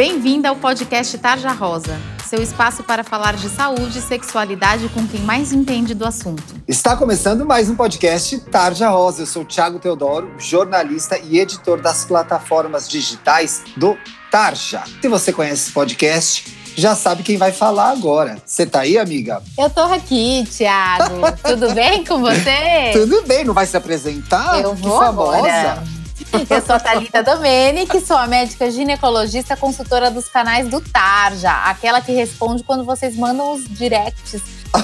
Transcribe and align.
Bem-vinda 0.00 0.48
ao 0.48 0.56
podcast 0.56 1.18
Tarja 1.18 1.50
Rosa, 1.50 2.00
seu 2.26 2.42
espaço 2.42 2.82
para 2.82 3.04
falar 3.04 3.36
de 3.36 3.50
saúde 3.50 3.98
e 3.98 4.00
sexualidade 4.00 4.88
com 4.88 5.06
quem 5.06 5.20
mais 5.20 5.52
entende 5.52 5.92
do 5.92 6.06
assunto. 6.06 6.42
Está 6.66 6.96
começando 6.96 7.44
mais 7.44 7.68
um 7.68 7.76
podcast 7.76 8.40
Tarja 8.50 8.88
Rosa. 8.88 9.20
Eu 9.20 9.26
sou 9.26 9.44
Thiago 9.44 9.78
Teodoro, 9.78 10.32
jornalista 10.38 11.18
e 11.18 11.38
editor 11.38 11.82
das 11.82 12.06
plataformas 12.06 12.88
digitais 12.88 13.62
do 13.76 13.94
Tarja. 14.30 14.82
Se 15.02 15.06
você 15.06 15.34
conhece 15.34 15.64
esse 15.64 15.72
podcast, 15.72 16.56
já 16.74 16.96
sabe 16.96 17.22
quem 17.22 17.36
vai 17.36 17.52
falar 17.52 17.90
agora. 17.90 18.38
Você 18.42 18.64
tá 18.64 18.80
aí, 18.80 18.96
amiga? 18.96 19.42
Eu 19.58 19.68
tô 19.68 19.82
aqui, 19.82 20.48
Thiago. 20.50 21.30
Tudo 21.44 21.74
bem 21.74 22.06
com 22.06 22.20
você? 22.20 22.92
Tudo 22.94 23.22
bem, 23.26 23.44
não 23.44 23.52
vai 23.52 23.66
se 23.66 23.76
apresentar? 23.76 24.62
Eu 24.62 24.74
vou 24.74 24.98
que 24.98 25.04
famosa. 25.04 25.36
Agora. 25.36 25.99
Eu 26.48 26.62
sou 26.64 26.76
a 26.76 26.80
Thalita 26.80 27.22
Domenic, 27.22 28.00
sou 28.00 28.16
a 28.16 28.26
médica 28.26 28.70
ginecologista 28.70 29.56
consultora 29.56 30.10
dos 30.10 30.28
canais 30.28 30.68
do 30.68 30.80
Tarja, 30.80 31.50
aquela 31.64 32.00
que 32.00 32.12
responde 32.12 32.62
quando 32.62 32.84
vocês 32.84 33.16
mandam 33.16 33.52
os 33.52 33.64
directs 33.64 34.40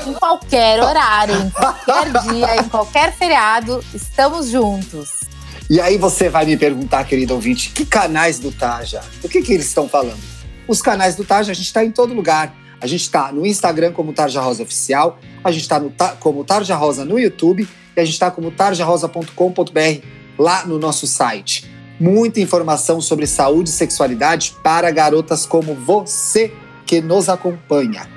em 0.07 0.13
qualquer 0.15 0.83
horário, 0.83 1.35
em 1.37 1.51
qualquer 1.51 2.13
dia, 2.23 2.57
em 2.57 2.69
qualquer 2.69 3.13
feriado, 3.17 3.85
estamos 3.95 4.49
juntos. 4.49 5.21
E 5.69 5.81
aí 5.81 5.97
você 5.97 6.29
vai 6.29 6.45
me 6.45 6.57
perguntar, 6.57 7.05
querido 7.05 7.35
ouvinte, 7.35 7.71
que 7.71 7.85
canais 7.85 8.39
do 8.39 8.51
Tarja? 8.53 9.01
Do 9.23 9.29
que, 9.29 9.43
que 9.43 9.53
eles 9.53 9.67
estão 9.67 9.89
falando? 9.89 10.23
Os 10.67 10.83
canais 10.83 11.17
do 11.17 11.25
Tarja, 11.25 11.53
a 11.53 11.55
gente 11.55 11.67
está 11.67 11.85
em 11.85 11.91
todo 11.91 12.15
lugar. 12.15 12.55
A 12.79 12.87
gente 12.87 13.03
está 13.03 13.33
no 13.33 13.47
Instagram 13.47 13.93
como 13.93 14.13
Tarja 14.13 14.41
Rosa 14.41 14.63
Oficial, 14.63 15.19
a 15.43 15.51
gente 15.51 15.63
está 15.63 16.11
como 16.21 16.45
Tarja 16.45 16.77
Rosa 16.77 17.07
no 17.07 17.19
YouTube 17.19 17.67
e 17.97 18.01
a 18.01 18.05
gente 18.05 18.13
está 18.13 18.31
como 18.31 18.51
tarjarosa.com.br 18.51 20.26
lá 20.39 20.67
no 20.67 20.79
nosso 20.79 21.07
site. 21.07 21.71
Muita 21.99 22.41
informação 22.41 23.01
sobre 23.01 23.27
saúde 23.27 23.71
e 23.71 23.73
sexualidade 23.73 24.55
para 24.63 24.91
garotas 24.91 25.47
como 25.47 25.75
você 25.75 26.53
que 26.85 27.01
nos 27.01 27.29
acompanha. 27.29 28.09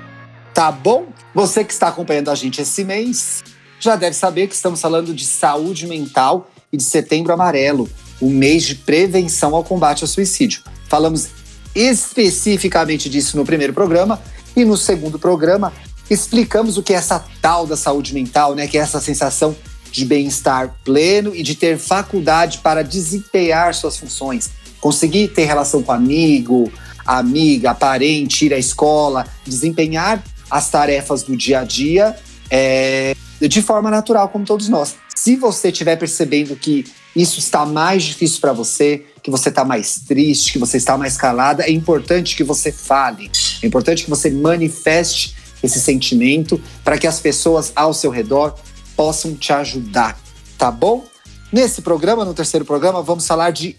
Tá 0.52 0.70
bom? 0.70 1.06
Você 1.34 1.64
que 1.64 1.72
está 1.72 1.88
acompanhando 1.88 2.30
a 2.30 2.34
gente 2.34 2.60
esse 2.60 2.84
mês 2.84 3.42
já 3.78 3.96
deve 3.96 4.14
saber 4.14 4.46
que 4.46 4.54
estamos 4.54 4.80
falando 4.80 5.14
de 5.14 5.24
saúde 5.24 5.86
mental 5.86 6.50
e 6.70 6.76
de 6.76 6.82
Setembro 6.82 7.32
Amarelo, 7.32 7.88
o 8.20 8.28
mês 8.28 8.64
de 8.64 8.74
prevenção 8.74 9.56
ao 9.56 9.64
combate 9.64 10.04
ao 10.04 10.08
suicídio. 10.08 10.62
Falamos 10.88 11.28
especificamente 11.74 13.08
disso 13.08 13.36
no 13.36 13.44
primeiro 13.44 13.72
programa 13.72 14.20
e 14.54 14.64
no 14.64 14.76
segundo 14.76 15.18
programa 15.18 15.72
explicamos 16.10 16.76
o 16.76 16.82
que 16.82 16.92
é 16.92 16.96
essa 16.96 17.24
tal 17.40 17.66
da 17.66 17.76
saúde 17.76 18.12
mental, 18.12 18.54
né? 18.54 18.66
Que 18.66 18.76
é 18.76 18.80
essa 18.80 19.00
sensação 19.00 19.56
de 19.90 20.04
bem-estar 20.04 20.76
pleno 20.84 21.34
e 21.34 21.42
de 21.42 21.54
ter 21.54 21.78
faculdade 21.78 22.58
para 22.58 22.82
desempenhar 22.82 23.74
suas 23.74 23.96
funções. 23.96 24.50
Conseguir 24.80 25.28
ter 25.28 25.44
relação 25.44 25.82
com 25.82 25.92
amigo, 25.92 26.70
amiga, 27.06 27.74
parente, 27.74 28.46
ir 28.46 28.54
à 28.54 28.58
escola, 28.58 29.26
desempenhar 29.44 30.22
as 30.50 30.70
tarefas 30.70 31.22
do 31.22 31.36
dia 31.36 31.60
a 31.60 31.64
dia 31.64 32.16
é, 32.50 33.14
de 33.40 33.62
forma 33.62 33.90
natural, 33.90 34.28
como 34.28 34.44
todos 34.44 34.68
nós. 34.68 34.96
Se 35.14 35.36
você 35.36 35.68
estiver 35.68 35.96
percebendo 35.96 36.56
que 36.56 36.84
isso 37.14 37.38
está 37.38 37.66
mais 37.66 38.02
difícil 38.04 38.40
para 38.40 38.52
você, 38.52 39.04
que 39.22 39.30
você 39.30 39.48
está 39.48 39.64
mais 39.64 40.00
triste, 40.06 40.52
que 40.52 40.58
você 40.58 40.76
está 40.76 40.96
mais 40.96 41.16
calada, 41.16 41.64
é 41.64 41.70
importante 41.70 42.36
que 42.36 42.44
você 42.44 42.72
fale. 42.72 43.30
É 43.62 43.66
importante 43.66 44.04
que 44.04 44.10
você 44.10 44.30
manifeste 44.30 45.36
esse 45.62 45.80
sentimento 45.80 46.60
para 46.82 46.96
que 46.96 47.06
as 47.06 47.20
pessoas 47.20 47.72
ao 47.76 47.92
seu 47.92 48.10
redor 48.10 48.54
possam 49.00 49.34
te 49.34 49.50
ajudar, 49.50 50.14
tá 50.58 50.70
bom? 50.70 51.06
Nesse 51.50 51.80
programa, 51.80 52.22
no 52.22 52.34
terceiro 52.34 52.66
programa, 52.66 53.00
vamos 53.00 53.26
falar 53.26 53.50
de 53.50 53.74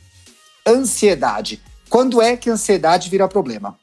ansiedade. 0.66 1.62
Quando 1.92 2.20
é 2.20 2.36
que 2.36 2.50
a 2.50 2.54
ansiedade 2.54 3.08
vira 3.08 3.28
problema? 3.28 3.78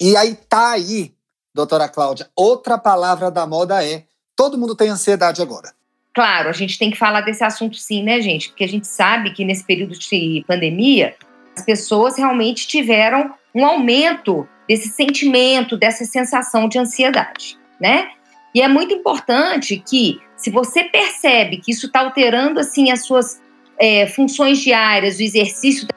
E 0.00 0.16
aí 0.16 0.34
tá 0.34 0.72
aí, 0.72 1.14
doutora 1.54 1.88
Cláudia, 1.88 2.28
outra 2.34 2.76
palavra 2.76 3.30
da 3.30 3.46
moda 3.46 3.86
é 3.86 4.02
todo 4.34 4.58
mundo 4.58 4.74
tem 4.74 4.88
ansiedade 4.88 5.40
agora. 5.40 5.72
Claro, 6.12 6.48
a 6.48 6.52
gente 6.52 6.76
tem 6.76 6.90
que 6.90 6.98
falar 6.98 7.20
desse 7.20 7.44
assunto 7.44 7.76
sim, 7.76 8.02
né, 8.02 8.20
gente? 8.20 8.48
Porque 8.48 8.64
a 8.64 8.68
gente 8.68 8.88
sabe 8.88 9.32
que 9.32 9.44
nesse 9.44 9.62
período 9.62 9.96
de 9.96 10.44
pandemia, 10.44 11.14
as 11.56 11.64
pessoas 11.64 12.18
realmente 12.18 12.66
tiveram 12.66 13.32
um 13.54 13.64
aumento 13.64 14.44
desse 14.68 14.88
sentimento, 14.88 15.76
dessa 15.76 16.04
sensação 16.04 16.68
de 16.68 16.80
ansiedade, 16.80 17.56
né? 17.80 18.08
E 18.52 18.60
é 18.60 18.66
muito 18.66 18.92
importante 18.92 19.76
que 19.76 20.20
se 20.36 20.50
você 20.50 20.84
percebe 20.84 21.58
que 21.58 21.70
isso 21.70 21.86
está 21.86 22.00
alterando 22.00 22.60
assim 22.60 22.90
as 22.90 23.06
suas 23.06 23.40
é, 23.78 24.06
funções 24.06 24.58
diárias, 24.58 25.18
o 25.18 25.22
exercício 25.22 25.86
das 25.86 25.96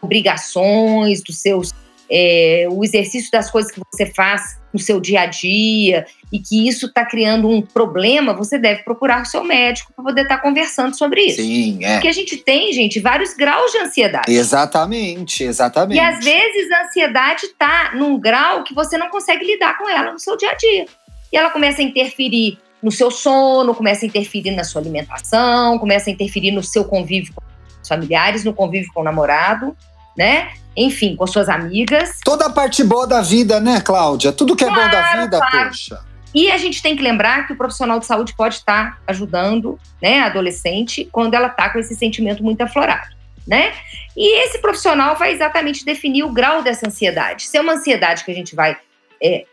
obrigações, 0.00 1.22
dos 1.22 1.40
seus, 1.40 1.72
é, 2.10 2.66
o 2.70 2.84
exercício 2.84 3.30
das 3.30 3.50
coisas 3.50 3.70
que 3.70 3.80
você 3.92 4.06
faz 4.06 4.60
no 4.72 4.78
seu 4.78 5.00
dia 5.00 5.22
a 5.22 5.26
dia 5.26 6.06
e 6.32 6.38
que 6.38 6.66
isso 6.66 6.86
está 6.86 7.04
criando 7.04 7.48
um 7.48 7.60
problema, 7.60 8.32
você 8.32 8.58
deve 8.58 8.82
procurar 8.82 9.22
o 9.22 9.26
seu 9.26 9.44
médico 9.44 9.92
para 9.94 10.04
poder 10.04 10.22
estar 10.22 10.36
tá 10.38 10.42
conversando 10.42 10.96
sobre 10.96 11.22
isso. 11.22 11.42
Sim, 11.42 11.84
é. 11.84 11.94
Porque 11.94 12.08
a 12.08 12.12
gente 12.12 12.38
tem, 12.38 12.72
gente, 12.72 12.98
vários 12.98 13.34
graus 13.34 13.70
de 13.70 13.78
ansiedade. 13.78 14.32
Exatamente, 14.32 15.44
exatamente. 15.44 15.98
E 15.98 16.00
às 16.00 16.24
vezes 16.24 16.70
a 16.70 16.86
ansiedade 16.86 17.46
está 17.46 17.92
num 17.94 18.18
grau 18.18 18.64
que 18.64 18.74
você 18.74 18.96
não 18.96 19.10
consegue 19.10 19.44
lidar 19.44 19.76
com 19.76 19.88
ela 19.88 20.12
no 20.12 20.18
seu 20.18 20.36
dia 20.36 20.50
a 20.50 20.54
dia. 20.54 20.86
E 21.30 21.36
ela 21.36 21.50
começa 21.50 21.80
a 21.82 21.84
interferir 21.84 22.58
no 22.82 22.90
seu 22.90 23.10
sono, 23.10 23.74
começa 23.74 24.04
a 24.04 24.08
interferir 24.08 24.50
na 24.50 24.64
sua 24.64 24.80
alimentação, 24.80 25.78
começa 25.78 26.10
a 26.10 26.12
interferir 26.12 26.50
no 26.50 26.62
seu 26.62 26.84
convívio 26.84 27.32
com 27.34 27.42
os 27.80 27.88
familiares, 27.88 28.44
no 28.44 28.52
convívio 28.52 28.90
com 28.92 29.00
o 29.00 29.04
namorado, 29.04 29.76
né? 30.16 30.50
Enfim, 30.76 31.14
com 31.14 31.26
suas 31.26 31.48
amigas. 31.48 32.18
Toda 32.24 32.46
a 32.46 32.50
parte 32.50 32.82
boa 32.82 33.06
da 33.06 33.20
vida, 33.20 33.60
né, 33.60 33.80
Cláudia? 33.80 34.32
Tudo 34.32 34.56
que 34.56 34.64
é 34.64 34.68
claro, 34.68 34.82
bom 34.82 34.90
da 34.90 35.22
vida, 35.22 35.38
claro. 35.38 35.68
poxa. 35.68 36.12
E 36.34 36.50
a 36.50 36.56
gente 36.56 36.82
tem 36.82 36.96
que 36.96 37.02
lembrar 37.02 37.46
que 37.46 37.52
o 37.52 37.56
profissional 37.56 37.98
de 37.98 38.06
saúde 38.06 38.34
pode 38.34 38.54
estar 38.56 39.00
ajudando 39.06 39.78
né, 40.00 40.20
a 40.20 40.26
adolescente 40.26 41.06
quando 41.12 41.34
ela 41.34 41.48
está 41.48 41.68
com 41.68 41.78
esse 41.78 41.94
sentimento 41.94 42.42
muito 42.42 42.62
aflorado. 42.62 43.14
Né? 43.46 43.72
E 44.16 44.44
esse 44.44 44.58
profissional 44.58 45.16
vai 45.16 45.32
exatamente 45.32 45.84
definir 45.84 46.22
o 46.22 46.32
grau 46.32 46.62
dessa 46.62 46.86
ansiedade. 46.86 47.42
Se 47.48 47.58
é 47.58 47.60
uma 47.60 47.74
ansiedade 47.74 48.24
que 48.24 48.30
a 48.30 48.34
gente 48.34 48.54
vai 48.54 48.76
é, 49.22 49.44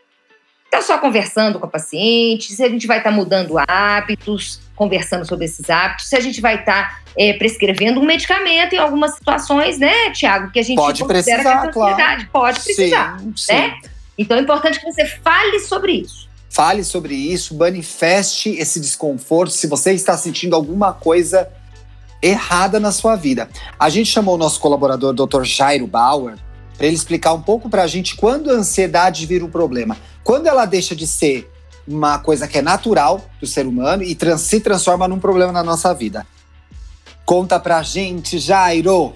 só 0.82 0.98
conversando 0.98 1.58
com 1.58 1.66
a 1.66 1.68
paciente, 1.68 2.52
se 2.52 2.62
a 2.62 2.68
gente 2.68 2.86
vai 2.86 2.98
estar 2.98 3.10
tá 3.10 3.16
mudando 3.16 3.54
hábitos, 3.58 4.60
conversando 4.74 5.26
sobre 5.26 5.44
esses 5.44 5.68
hábitos, 5.68 6.08
se 6.08 6.16
a 6.16 6.20
gente 6.20 6.40
vai 6.40 6.60
estar 6.60 6.88
tá, 6.88 7.00
é, 7.16 7.34
prescrevendo 7.34 8.00
um 8.00 8.04
medicamento 8.04 8.74
em 8.74 8.78
algumas 8.78 9.14
situações, 9.14 9.78
né, 9.78 10.10
Tiago, 10.10 10.50
que 10.50 10.58
a 10.58 10.62
gente 10.62 10.76
pode 10.76 11.04
precisar, 11.04 11.36
que 11.36 11.48
essa 11.48 11.68
claro. 11.68 12.28
pode 12.32 12.60
precisar, 12.60 13.18
sim, 13.18 13.52
né? 13.52 13.78
Sim. 13.82 13.90
Então 14.18 14.36
é 14.36 14.40
importante 14.40 14.78
que 14.78 14.84
você 14.84 15.06
fale 15.06 15.60
sobre 15.60 15.92
isso. 15.92 16.28
Fale 16.50 16.82
sobre 16.82 17.14
isso, 17.14 17.56
manifeste 17.56 18.50
esse 18.50 18.80
desconforto 18.80 19.52
se 19.52 19.66
você 19.66 19.92
está 19.92 20.16
sentindo 20.16 20.56
alguma 20.56 20.92
coisa 20.92 21.48
errada 22.20 22.78
na 22.80 22.92
sua 22.92 23.16
vida. 23.16 23.48
A 23.78 23.88
gente 23.88 24.10
chamou 24.10 24.34
o 24.34 24.38
nosso 24.38 24.60
colaborador, 24.60 25.14
Dr. 25.14 25.44
Jairo 25.44 25.86
Bauer, 25.86 26.36
para 26.80 26.86
ele 26.86 26.96
explicar 26.96 27.34
um 27.34 27.42
pouco 27.42 27.68
para 27.68 27.82
a 27.82 27.86
gente 27.86 28.16
quando 28.16 28.50
a 28.50 28.54
ansiedade 28.54 29.26
vira 29.26 29.44
um 29.44 29.50
problema. 29.50 29.98
Quando 30.24 30.46
ela 30.46 30.64
deixa 30.64 30.96
de 30.96 31.06
ser 31.06 31.46
uma 31.86 32.18
coisa 32.18 32.48
que 32.48 32.56
é 32.56 32.62
natural 32.62 33.22
do 33.38 33.46
ser 33.46 33.66
humano 33.66 34.02
e 34.02 34.14
trans, 34.14 34.40
se 34.40 34.60
transforma 34.60 35.06
num 35.06 35.18
problema 35.18 35.52
na 35.52 35.62
nossa 35.62 35.92
vida. 35.92 36.26
Conta 37.26 37.60
pra 37.60 37.82
gente, 37.82 38.38
Jairo! 38.38 39.12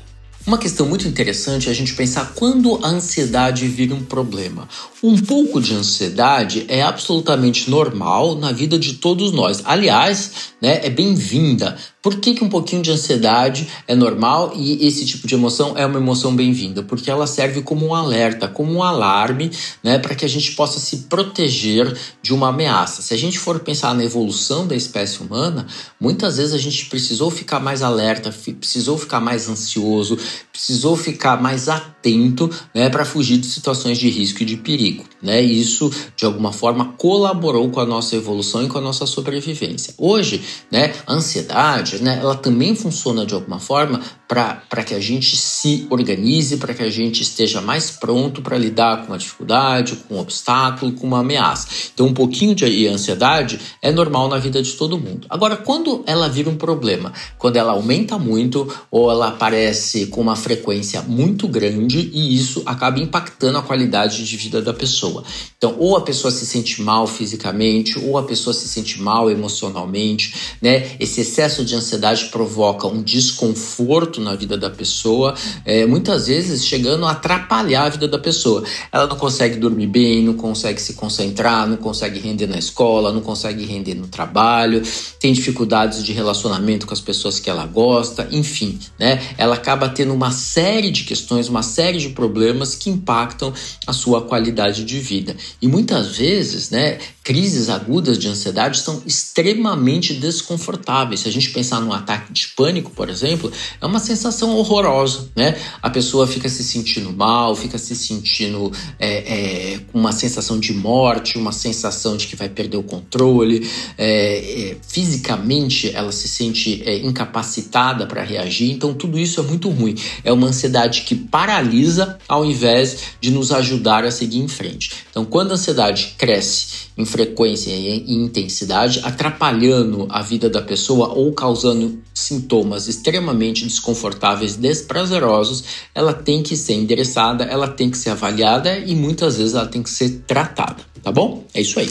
Uma 0.47 0.59
questão 0.59 0.87
muito 0.87 1.09
interessante 1.09 1.69
é 1.69 1.73
a 1.73 1.75
gente 1.75 1.95
pensar 1.95 2.35
quando 2.35 2.85
a 2.85 2.89
ansiedade 2.89 3.67
vira 3.67 3.95
um 3.95 4.05
problema. 4.05 4.69
Um 5.03 5.17
pouco 5.17 5.59
de 5.59 5.75
ansiedade 5.75 6.67
é 6.69 6.83
absolutamente 6.83 7.71
normal 7.71 8.35
na 8.35 8.53
vida 8.53 8.79
de 8.79 8.97
todos 8.97 9.33
nós. 9.33 9.63
Aliás, 9.65 10.53
né, 10.61 10.85
é 10.85 10.91
bem-vinda. 10.91 11.79
Por 12.05 12.17
que, 12.17 12.35
que 12.35 12.45
um 12.45 12.51
pouquinho 12.51 12.83
de 12.83 12.91
ansiedade 12.91 13.67
é 13.89 13.95
normal 13.95 14.53
e 14.55 14.87
esse 14.87 15.07
tipo 15.07 15.27
de 15.27 15.35
emoção 15.35 15.73
é 15.75 15.87
uma 15.87 15.99
emoção 15.99 16.37
bem-vinda? 16.37 16.83
Porque 16.83 17.11
ela 17.11 17.27
serve 17.27 17.63
como 17.63 17.87
um 17.87 17.95
alerta, 17.95 18.47
como 18.47 18.75
um 18.75 18.83
alarme, 18.83 19.51
né, 19.83 19.99
para 19.99 20.15
que 20.15 20.23
a 20.23 20.29
gente 20.29 20.53
possa 20.53 20.79
se 20.79 20.99
proteger 21.09 21.97
de 22.21 22.35
uma 22.35 22.51
ameaça. 22.51 23.01
Se 23.01 23.15
a 23.15 23.17
gente 23.17 23.39
for 23.39 23.59
pensar 23.61 23.95
na 23.95 24.05
evolução 24.05 24.67
da 24.67 24.77
espécie 24.77 25.23
humana, 25.23 25.67
muitas 25.99 26.37
vezes 26.37 26.53
a 26.53 26.59
gente 26.59 26.85
precisou 26.91 27.31
ficar 27.31 27.59
mais 27.59 27.81
alerta, 27.81 28.31
precisou 28.61 28.99
ficar 28.99 29.21
mais 29.21 29.49
ansioso, 29.49 30.19
precisou 30.53 30.97
ficar 30.97 31.41
mais 31.41 31.71
atento, 31.71 32.51
né, 32.75 32.91
para 32.91 33.07
fugir 33.07 33.39
de 33.39 33.47
situações 33.47 33.97
de 33.97 34.11
risco 34.11 34.43
e 34.43 34.45
de 34.45 34.59
perigo, 34.59 35.05
né? 35.23 35.41
Isso 35.41 35.91
de 36.15 36.27
alguma 36.27 36.53
forma 36.53 36.93
colaborou 36.99 37.71
com 37.71 37.81
a 37.81 37.87
nossa 37.87 38.15
evolução 38.15 38.63
e 38.63 38.69
com 38.69 38.77
a 38.77 38.81
nossa 38.83 39.07
sobrevivência. 39.07 39.95
Hoje, 39.97 40.43
né, 40.71 40.93
a 41.07 41.15
ansiedade 41.15 41.94
né, 42.01 42.19
ela 42.21 42.35
também 42.35 42.75
funciona 42.75 43.27
de 43.27 43.35
alguma 43.35 43.59
forma 43.59 44.01
para 44.27 44.83
que 44.85 44.95
a 44.95 45.01
gente 45.01 45.37
se 45.37 45.87
organize, 45.91 46.57
para 46.57 46.75
que 46.75 46.83
a 46.83 46.91
gente 46.91 47.23
esteja 47.23 47.61
mais 47.61 47.91
pronto 47.91 48.43
para 48.43 48.57
lidar 48.57 49.03
com 49.03 49.09
uma 49.09 49.19
dificuldade, 49.19 49.97
com 49.97 50.17
um 50.17 50.19
obstáculo, 50.19 50.93
com 50.93 51.07
uma 51.07 51.21
ameaça. 51.21 51.69
Então, 51.93 52.07
um 52.07 52.15
pouquinho 52.15 52.55
de 52.55 52.87
ansiedade 52.87 53.61
é 53.83 53.93
normal 53.93 54.29
na 54.29 54.39
vida 54.39 54.63
de 54.63 54.73
todo 54.73 54.99
mundo. 54.99 55.27
Agora, 55.29 55.57
quando 55.57 56.03
ela 56.07 56.29
vira 56.29 56.49
um 56.49 56.57
problema, 56.57 57.13
quando 57.39 57.57
ela 57.57 57.73
aumenta 57.73 58.19
muito 58.19 58.67
ou 58.91 59.11
ela 59.11 59.29
aparece 59.29 60.07
com 60.07 60.21
uma 60.21 60.37
frequência 60.37 61.03
muito 61.03 61.47
grande 61.47 62.11
e 62.13 62.35
isso 62.35 62.63
acaba 62.67 62.99
impactando 62.99 63.59
a 63.59 63.63
qualidade 63.63 64.25
de 64.25 64.37
vida 64.37 64.63
da 64.63 64.73
pessoa. 64.73 65.23
Então, 65.57 65.77
ou 65.79 65.97
a 65.97 66.01
pessoa 66.01 66.31
se 66.31 66.47
sente 66.47 66.83
mal 66.83 67.07
fisicamente, 67.07 67.99
ou 67.99 68.19
a 68.19 68.23
pessoa 68.23 68.53
se 68.55 68.69
sente 68.69 69.01
mal 69.01 69.31
emocionalmente, 69.31 70.35
né? 70.61 70.97
Esse 70.99 71.21
excesso 71.21 71.65
de 71.65 71.75
ansiedade 71.75 72.27
provoca 72.27 72.87
um 72.87 73.03
desconforto 73.03 74.14
na 74.21 74.35
vida 74.35 74.57
da 74.57 74.71
pessoa, 74.71 75.35
é, 75.65 75.87
muitas 75.87 76.27
vezes 76.27 76.65
chegando 76.65 77.05
a 77.05 77.13
atrapalhar 77.13 77.85
a 77.85 77.89
vida 77.89 78.09
da 78.09 78.19
pessoa. 78.19 78.65
Ela 78.93 79.07
não 79.07 79.17
consegue 79.17 79.57
dormir 79.57 79.87
bem, 79.87 80.23
não 80.23 80.35
consegue 80.35 80.81
se 80.81 80.95
concentrar, 80.95 81.67
não 81.69 81.77
consegue 81.77 82.19
render 82.19 82.47
na 82.47 82.59
escola, 82.59 83.13
não 83.13 83.21
consegue 83.21 83.65
render 83.65 83.95
no 83.95 84.07
trabalho, 84.07 84.83
tem 85.19 85.33
dificuldades 85.33 86.05
de 86.05 86.13
relacionamento 86.13 86.87
com 86.87 86.95
as 86.95 87.01
pessoas 87.01 87.41
que 87.41 87.49
ela 87.49 87.67
gosta, 87.67 88.29
enfim, 88.31 88.79
né? 88.99 89.23
Ela 89.39 89.55
acaba 89.55 89.89
tendo 89.89 90.13
uma 90.13 90.31
série 90.31 90.91
de 90.91 91.05
questões, 91.05 91.49
uma 91.49 91.63
série 91.63 91.99
de 91.99 92.11
problemas 92.11 92.75
que 92.75 92.91
impactam 92.91 93.53
a 93.87 93.93
sua 93.93 94.23
qualidade 94.23 94.85
de 94.85 94.99
vida. 94.99 95.37
E 95.61 95.69
muitas 95.69 96.17
vezes, 96.17 96.71
né, 96.71 96.99
crises 97.25 97.71
agudas 97.71 98.19
de 98.19 98.29
ansiedade 98.29 98.79
são 98.81 99.03
extremamente 99.07 100.13
desconfortáveis. 100.13 101.21
Se 101.21 101.29
a 101.29 101.33
gente 101.33 101.51
pensar 101.51 101.81
num 101.81 101.93
ataque 101.93 102.31
de 102.31 102.49
pânico, 102.49 102.91
por 102.91 103.09
exemplo, 103.09 103.51
é 103.81 103.87
uma 103.87 103.99
sensação 103.99 104.55
horrorosa, 104.55 105.31
né? 105.35 105.59
A 105.81 105.89
pessoa 105.89 106.27
fica 106.27 106.51
se 106.51 106.63
sentindo 106.63 107.11
mal, 107.11 107.57
fica 107.57 107.79
se 107.79 107.97
sentindo 107.97 108.71
é, 108.99 109.73
é, 109.73 109.79
com 109.91 109.99
uma 109.99 110.13
sensação 110.13 110.61
de 110.61 110.75
morte, 110.75 111.39
uma 111.39 111.51
sensação 111.51 112.15
de 112.15 112.27
que 112.27 112.37
vai 112.37 112.51
perder 112.51 112.77
o 112.77 112.83
controle. 112.83 113.67
É, 113.97 114.73
é 114.73 114.77
fisicamente, 114.87 115.91
ela 115.95 116.13
se 116.13 116.29
sente 116.29 116.83
é, 116.85 116.99
incapacitada 116.99 118.07
para 118.07 118.23
reagir. 118.23 118.71
Então, 118.71 118.93
tudo 118.93 119.19
isso 119.19 119.41
é 119.41 119.43
muito 119.43 119.71
ruim. 119.71 119.95
É 120.23 120.31
uma 120.31 120.49
ansiedade 120.49 121.03
que 121.03 121.15
paralisa 121.15 122.19
ao 122.29 122.45
invés 122.45 122.99
de 123.19 123.31
nos 123.31 123.51
ajudar 123.51 124.05
a 124.05 124.11
seguir 124.11 124.41
em 124.41 124.49
frente. 124.49 124.91
Então, 125.11 125.25
quando 125.25 125.53
a 125.53 125.55
ansiedade 125.55 126.17
cresce 126.19 126.93
em 126.97 127.05
frequência 127.15 127.71
e 127.71 128.13
intensidade, 128.13 129.01
atrapalhando 129.05 130.09
a 130.11 130.21
vida 130.21 130.51
da 130.51 130.61
pessoa 130.61 131.15
ou 131.15 131.33
causando 131.33 132.03
sintomas 132.13 132.89
extremamente 132.89 133.65
desconfortáveis, 133.65 134.57
desprazerosos, 134.57 135.63
ela 135.95 136.13
tem 136.13 136.43
que 136.43 136.57
ser 136.57 136.73
endereçada, 136.73 137.45
ela 137.45 137.69
tem 137.69 137.89
que 137.89 137.97
ser 137.97 138.11
avaliada 138.11 138.77
e 138.79 138.97
muitas 138.97 139.37
vezes 139.37 139.55
ela 139.55 139.69
tem 139.69 139.81
que 139.81 139.91
ser 139.91 140.25
tratada, 140.27 140.83
tá 141.05 141.13
bom? 141.13 141.45
É 141.55 141.61
isso 141.61 141.79
aí. 141.79 141.89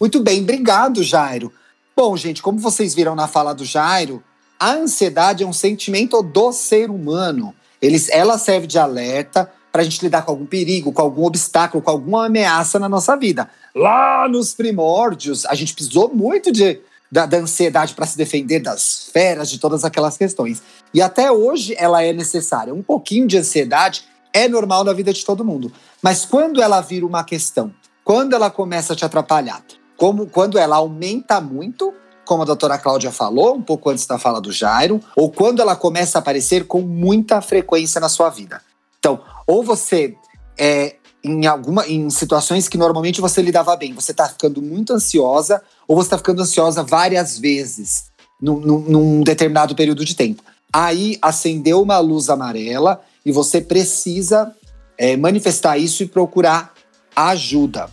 Muito 0.00 0.18
bem, 0.20 0.40
obrigado, 0.40 1.02
Jairo. 1.02 1.52
Bom, 1.94 2.16
gente, 2.16 2.40
como 2.40 2.58
vocês 2.58 2.94
viram 2.94 3.14
na 3.14 3.28
fala 3.28 3.52
do 3.52 3.66
Jairo, 3.66 4.22
a 4.58 4.72
ansiedade 4.72 5.44
é 5.44 5.46
um 5.46 5.52
sentimento 5.52 6.22
do 6.22 6.52
ser 6.52 6.88
humano. 6.88 7.54
Eles, 7.82 8.08
ela 8.08 8.38
serve 8.38 8.66
de 8.66 8.78
alerta 8.78 9.52
para 9.72 9.80
a 9.80 9.84
gente 9.84 10.02
lidar 10.02 10.22
com 10.22 10.30
algum 10.30 10.44
perigo, 10.44 10.92
com 10.92 11.00
algum 11.00 11.24
obstáculo, 11.24 11.82
com 11.82 11.90
alguma 11.90 12.26
ameaça 12.26 12.78
na 12.78 12.88
nossa 12.88 13.16
vida. 13.16 13.48
Lá 13.74 14.28
nos 14.28 14.52
primórdios, 14.52 15.46
a 15.46 15.54
gente 15.54 15.72
precisou 15.72 16.14
muito 16.14 16.52
de, 16.52 16.78
da, 17.10 17.24
da 17.24 17.38
ansiedade 17.38 17.94
para 17.94 18.04
se 18.04 18.16
defender 18.16 18.60
das 18.60 19.08
feras, 19.10 19.48
de 19.50 19.58
todas 19.58 19.82
aquelas 19.82 20.18
questões. 20.18 20.62
E 20.92 21.00
até 21.00 21.32
hoje 21.32 21.74
ela 21.78 22.02
é 22.02 22.12
necessária. 22.12 22.74
Um 22.74 22.82
pouquinho 22.82 23.26
de 23.26 23.38
ansiedade 23.38 24.04
é 24.32 24.46
normal 24.46 24.84
na 24.84 24.92
vida 24.92 25.12
de 25.12 25.24
todo 25.24 25.44
mundo. 25.44 25.72
Mas 26.02 26.26
quando 26.26 26.60
ela 26.60 26.80
vira 26.82 27.06
uma 27.06 27.24
questão, 27.24 27.72
quando 28.04 28.34
ela 28.34 28.50
começa 28.50 28.92
a 28.92 28.96
te 28.96 29.04
atrapalhar, 29.06 29.62
como 29.96 30.26
quando 30.26 30.58
ela 30.58 30.76
aumenta 30.76 31.40
muito, 31.40 31.94
como 32.24 32.42
a 32.42 32.46
doutora 32.46 32.76
Cláudia 32.76 33.10
falou, 33.10 33.54
um 33.54 33.62
pouco 33.62 33.88
antes 33.88 34.06
da 34.06 34.18
fala 34.18 34.40
do 34.40 34.52
Jairo, 34.52 35.00
ou 35.16 35.30
quando 35.30 35.62
ela 35.62 35.76
começa 35.76 36.18
a 36.18 36.20
aparecer 36.20 36.66
com 36.66 36.82
muita 36.82 37.40
frequência 37.40 38.00
na 38.00 38.08
sua 38.08 38.28
vida. 38.28 38.60
Então, 39.02 39.20
ou 39.48 39.64
você 39.64 40.14
é, 40.56 40.94
em 41.24 41.44
alguma 41.44 41.84
em 41.88 42.08
situações 42.08 42.68
que 42.68 42.78
normalmente 42.78 43.20
você 43.20 43.42
lidava 43.42 43.74
bem, 43.74 43.92
você 43.92 44.12
está 44.12 44.28
ficando 44.28 44.62
muito 44.62 44.92
ansiosa 44.92 45.60
ou 45.88 45.96
você 45.96 46.06
está 46.06 46.18
ficando 46.18 46.40
ansiosa 46.40 46.84
várias 46.84 47.36
vezes 47.36 48.12
num, 48.40 48.60
num, 48.60 48.78
num, 48.78 49.20
determinado 49.24 49.74
período 49.74 50.04
de 50.04 50.14
tempo. 50.14 50.44
Aí 50.72 51.18
acendeu 51.20 51.82
uma 51.82 51.98
luz 51.98 52.30
amarela 52.30 53.00
e 53.26 53.32
você 53.32 53.60
precisa 53.60 54.54
é, 54.96 55.16
manifestar 55.16 55.76
isso 55.76 56.04
e 56.04 56.06
procurar 56.06 56.72
ajuda. 57.16 57.90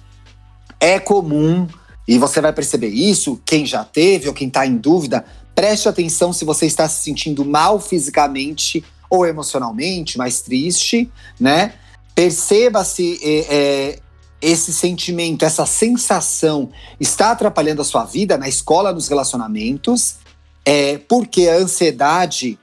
É 0.80 1.00
comum 1.00 1.68
e 2.08 2.20
você 2.20 2.40
vai 2.40 2.54
perceber 2.54 2.90
isso, 2.90 3.42
quem 3.44 3.66
já 3.66 3.84
teve 3.84 4.28
ou 4.28 4.34
quem 4.36 4.48
está 4.48 4.64
em 4.64 4.78
dúvida, 4.78 5.26
preste 5.56 5.90
atenção 5.90 6.32
se 6.32 6.46
você 6.46 6.68
está 6.68 6.88
se 6.88 7.02
sentindo 7.02 7.44
mal 7.44 7.80
fisicamente 7.80 8.86
ou 9.10 9.26
emocionalmente, 9.26 10.18
mais 10.18 10.42
triste, 10.42 11.10
né? 11.40 11.74
Perceba 12.14 12.84
se 12.84 13.20
é, 13.24 13.56
é, 13.56 14.00
esse 14.42 14.74
sentimento, 14.74 15.44
essa 15.44 15.66
sensação 15.66 16.70
está 17.00 17.32
atrapalhando 17.32 17.82
a 17.82 17.86
sua 17.86 18.06
vida 18.06 18.38
na 18.38 18.48
escola, 18.48 18.94
nos 18.94 19.08
relacionamentos, 19.08 20.18
é, 20.66 20.98
porque 20.98 21.48
a 21.48 21.56
ansiedade 21.56 22.60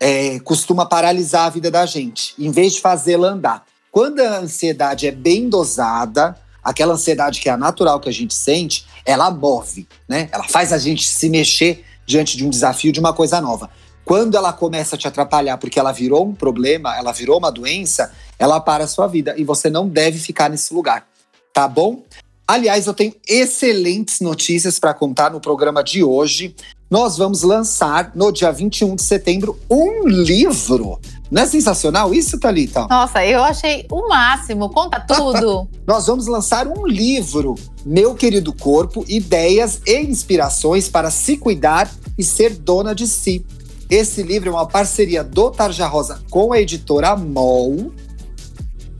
é, 0.00 0.38
costuma 0.40 0.86
paralisar 0.86 1.46
a 1.46 1.50
vida 1.50 1.70
da 1.70 1.86
gente, 1.86 2.34
em 2.38 2.50
vez 2.50 2.74
de 2.74 2.80
fazê-la 2.80 3.28
andar. 3.28 3.64
Quando 3.90 4.20
a 4.20 4.38
ansiedade 4.38 5.06
é 5.06 5.10
bem 5.10 5.48
dosada, 5.48 6.36
aquela 6.62 6.94
ansiedade 6.94 7.40
que 7.40 7.48
é 7.48 7.52
a 7.52 7.56
natural 7.56 7.98
que 7.98 8.08
a 8.08 8.12
gente 8.12 8.34
sente, 8.34 8.86
ela 9.04 9.30
move, 9.30 9.88
né? 10.08 10.28
Ela 10.30 10.44
faz 10.44 10.72
a 10.72 10.78
gente 10.78 11.08
se 11.08 11.28
mexer 11.28 11.84
diante 12.06 12.36
de 12.36 12.44
um 12.44 12.50
desafio, 12.50 12.92
de 12.92 13.00
uma 13.00 13.12
coisa 13.12 13.40
nova. 13.40 13.70
Quando 14.08 14.38
ela 14.38 14.54
começa 14.54 14.96
a 14.96 14.98
te 14.98 15.06
atrapalhar 15.06 15.58
porque 15.58 15.78
ela 15.78 15.92
virou 15.92 16.26
um 16.26 16.34
problema, 16.34 16.96
ela 16.96 17.12
virou 17.12 17.36
uma 17.36 17.52
doença, 17.52 18.10
ela 18.38 18.58
para 18.58 18.84
a 18.84 18.86
sua 18.86 19.06
vida 19.06 19.34
e 19.36 19.44
você 19.44 19.68
não 19.68 19.86
deve 19.86 20.18
ficar 20.18 20.48
nesse 20.48 20.72
lugar, 20.72 21.06
tá 21.52 21.68
bom? 21.68 22.02
Aliás, 22.46 22.86
eu 22.86 22.94
tenho 22.94 23.12
excelentes 23.28 24.20
notícias 24.20 24.78
para 24.78 24.94
contar 24.94 25.30
no 25.30 25.42
programa 25.42 25.84
de 25.84 26.02
hoje. 26.02 26.56
Nós 26.90 27.18
vamos 27.18 27.42
lançar 27.42 28.10
no 28.14 28.32
dia 28.32 28.50
21 28.50 28.96
de 28.96 29.02
setembro 29.02 29.60
um 29.70 30.08
livro. 30.08 30.98
Não 31.30 31.42
é 31.42 31.46
sensacional 31.46 32.14
isso, 32.14 32.40
Thalita? 32.40 32.86
Nossa, 32.88 33.22
eu 33.26 33.44
achei 33.44 33.84
o 33.92 34.08
máximo. 34.08 34.70
Conta 34.70 35.00
tudo. 35.00 35.68
Nós 35.86 36.06
vamos 36.06 36.26
lançar 36.26 36.66
um 36.66 36.86
livro, 36.86 37.56
Meu 37.84 38.14
Querido 38.14 38.54
Corpo: 38.54 39.04
Ideias 39.06 39.82
e 39.86 40.00
Inspirações 40.00 40.88
para 40.88 41.10
se 41.10 41.36
cuidar 41.36 41.90
e 42.16 42.24
ser 42.24 42.54
dona 42.54 42.94
de 42.94 43.06
si. 43.06 43.44
Esse 43.90 44.22
livro 44.22 44.50
é 44.50 44.52
uma 44.52 44.66
parceria 44.66 45.24
do 45.24 45.50
Tarja 45.50 45.86
Rosa 45.86 46.22
com 46.28 46.52
a 46.52 46.60
editora 46.60 47.16
MOL. 47.16 47.90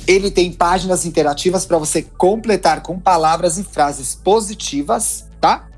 Ele 0.06 0.30
tem 0.30 0.50
páginas 0.50 1.04
interativas 1.04 1.66
para 1.66 1.76
você 1.76 2.00
completar 2.00 2.82
com 2.82 2.98
palavras 2.98 3.58
e 3.58 3.64
frases 3.64 4.14
positivas, 4.14 5.26
tá? 5.38 5.68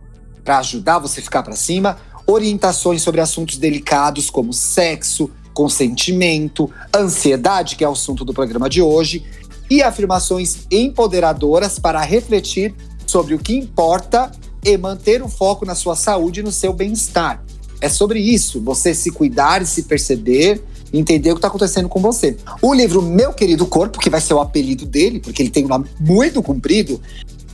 Para 0.45 0.59
ajudar 0.59 1.01
você 1.01 1.19
a 1.19 1.23
ficar 1.25 1.43
para 1.43 1.57
cima. 1.57 1.99
Orientações 2.25 3.03
sobre 3.03 3.21
assuntos 3.21 3.57
delicados 3.57 4.31
como 4.31 4.53
sexo, 4.53 5.29
consentimento, 5.53 6.71
ansiedade, 6.95 7.75
que 7.75 7.83
é 7.83 7.89
o 7.89 7.93
assunto 7.93 8.25
do 8.25 8.33
programa 8.33 8.71
de 8.71 8.81
hoje, 8.81 9.25
e 9.69 9.83
afirmações 9.83 10.69
empoderadoras 10.71 11.81
para 11.81 12.01
refletir 12.01 12.73
sobre 13.05 13.35
o 13.35 13.41
que 13.41 13.57
importa 13.57 14.31
e 14.65 14.77
manter 14.79 15.21
o 15.21 15.29
foco 15.29 15.67
na 15.67 15.75
sua 15.75 15.97
saúde 15.97 16.39
e 16.39 16.43
no 16.45 16.53
seu 16.53 16.73
bem-estar. 16.73 17.43
É 17.81 17.89
sobre 17.89 18.21
isso, 18.21 18.61
você 18.61 18.95
se 18.95 19.11
cuidar 19.11 19.63
e 19.63 19.67
se 19.67 19.85
perceber, 19.85 20.63
entender 20.93 21.31
o 21.31 21.35
que 21.35 21.39
está 21.39 21.49
acontecendo 21.49 21.89
com 21.89 22.01
você. 22.01 22.37
O 22.61 22.75
livro 22.75 23.01
Meu 23.01 23.33
Querido 23.33 23.67
Corpo, 23.67 23.99
que 23.99 24.11
vai 24.11 24.21
ser 24.21 24.35
o 24.35 24.41
apelido 24.41 24.85
dele, 24.85 25.21
porque 25.21 25.43
ele 25.43 25.51
tem 25.51 25.65
um 25.65 25.69
nome 25.69 25.87
muito 25.99 26.43
comprido, 26.43 27.01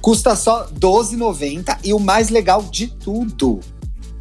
custa 0.00 0.34
só 0.34 0.64
R$12,90 0.64 1.78
e 1.84 1.92
o 1.92 1.98
mais 1.98 2.28
legal 2.28 2.62
de 2.62 2.88
tudo, 2.88 3.60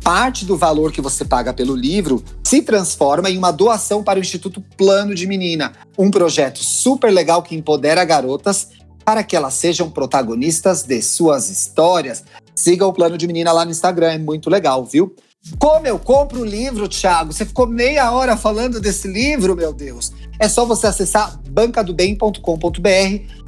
parte 0.03 0.45
do 0.45 0.55
valor 0.55 0.91
que 0.91 1.01
você 1.01 1.25
paga 1.25 1.51
pelo 1.51 1.75
livro 1.75 2.23
se 2.43 2.61
transforma 2.61 3.27
em 3.27 3.39
uma 3.39 3.49
doação 3.49 4.03
para 4.03 4.19
o 4.19 4.21
Instituto 4.21 4.63
Plano 4.77 5.15
de 5.15 5.25
Menina, 5.25 5.73
um 5.97 6.11
projeto 6.11 6.63
super 6.63 7.11
legal 7.11 7.41
que 7.41 7.55
empodera 7.55 8.05
garotas 8.05 8.69
para 9.03 9.23
que 9.23 9.35
elas 9.35 9.55
sejam 9.55 9.89
protagonistas 9.89 10.83
de 10.83 11.01
suas 11.01 11.49
histórias. 11.49 12.23
Siga 12.55 12.85
o 12.85 12.93
Plano 12.93 13.17
de 13.17 13.25
Menina 13.25 13.51
lá 13.51 13.65
no 13.65 13.71
Instagram, 13.71 14.11
é 14.11 14.17
muito 14.19 14.47
legal, 14.47 14.85
viu? 14.85 15.15
Como 15.59 15.85
eu 15.85 15.99
compro 15.99 16.41
o 16.41 16.45
livro, 16.45 16.87
Thiago? 16.87 17.31
Você 17.31 17.45
ficou 17.45 17.67
meia 17.67 18.11
hora 18.11 18.35
falando 18.35 18.81
desse 18.81 19.07
livro, 19.07 19.55
meu 19.55 19.71
Deus. 19.71 20.11
É 20.39 20.49
só 20.49 20.65
você 20.65 20.87
acessar 20.87 21.39
bancadobem.com.br. 21.49 22.39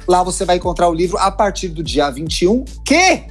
Lá 0.06 0.22
você 0.22 0.44
vai 0.44 0.56
encontrar 0.56 0.88
o 0.88 0.94
livro 0.94 1.18
a 1.18 1.30
partir 1.30 1.68
do 1.68 1.82
dia 1.82 2.08
21, 2.08 2.64
que 2.84 3.24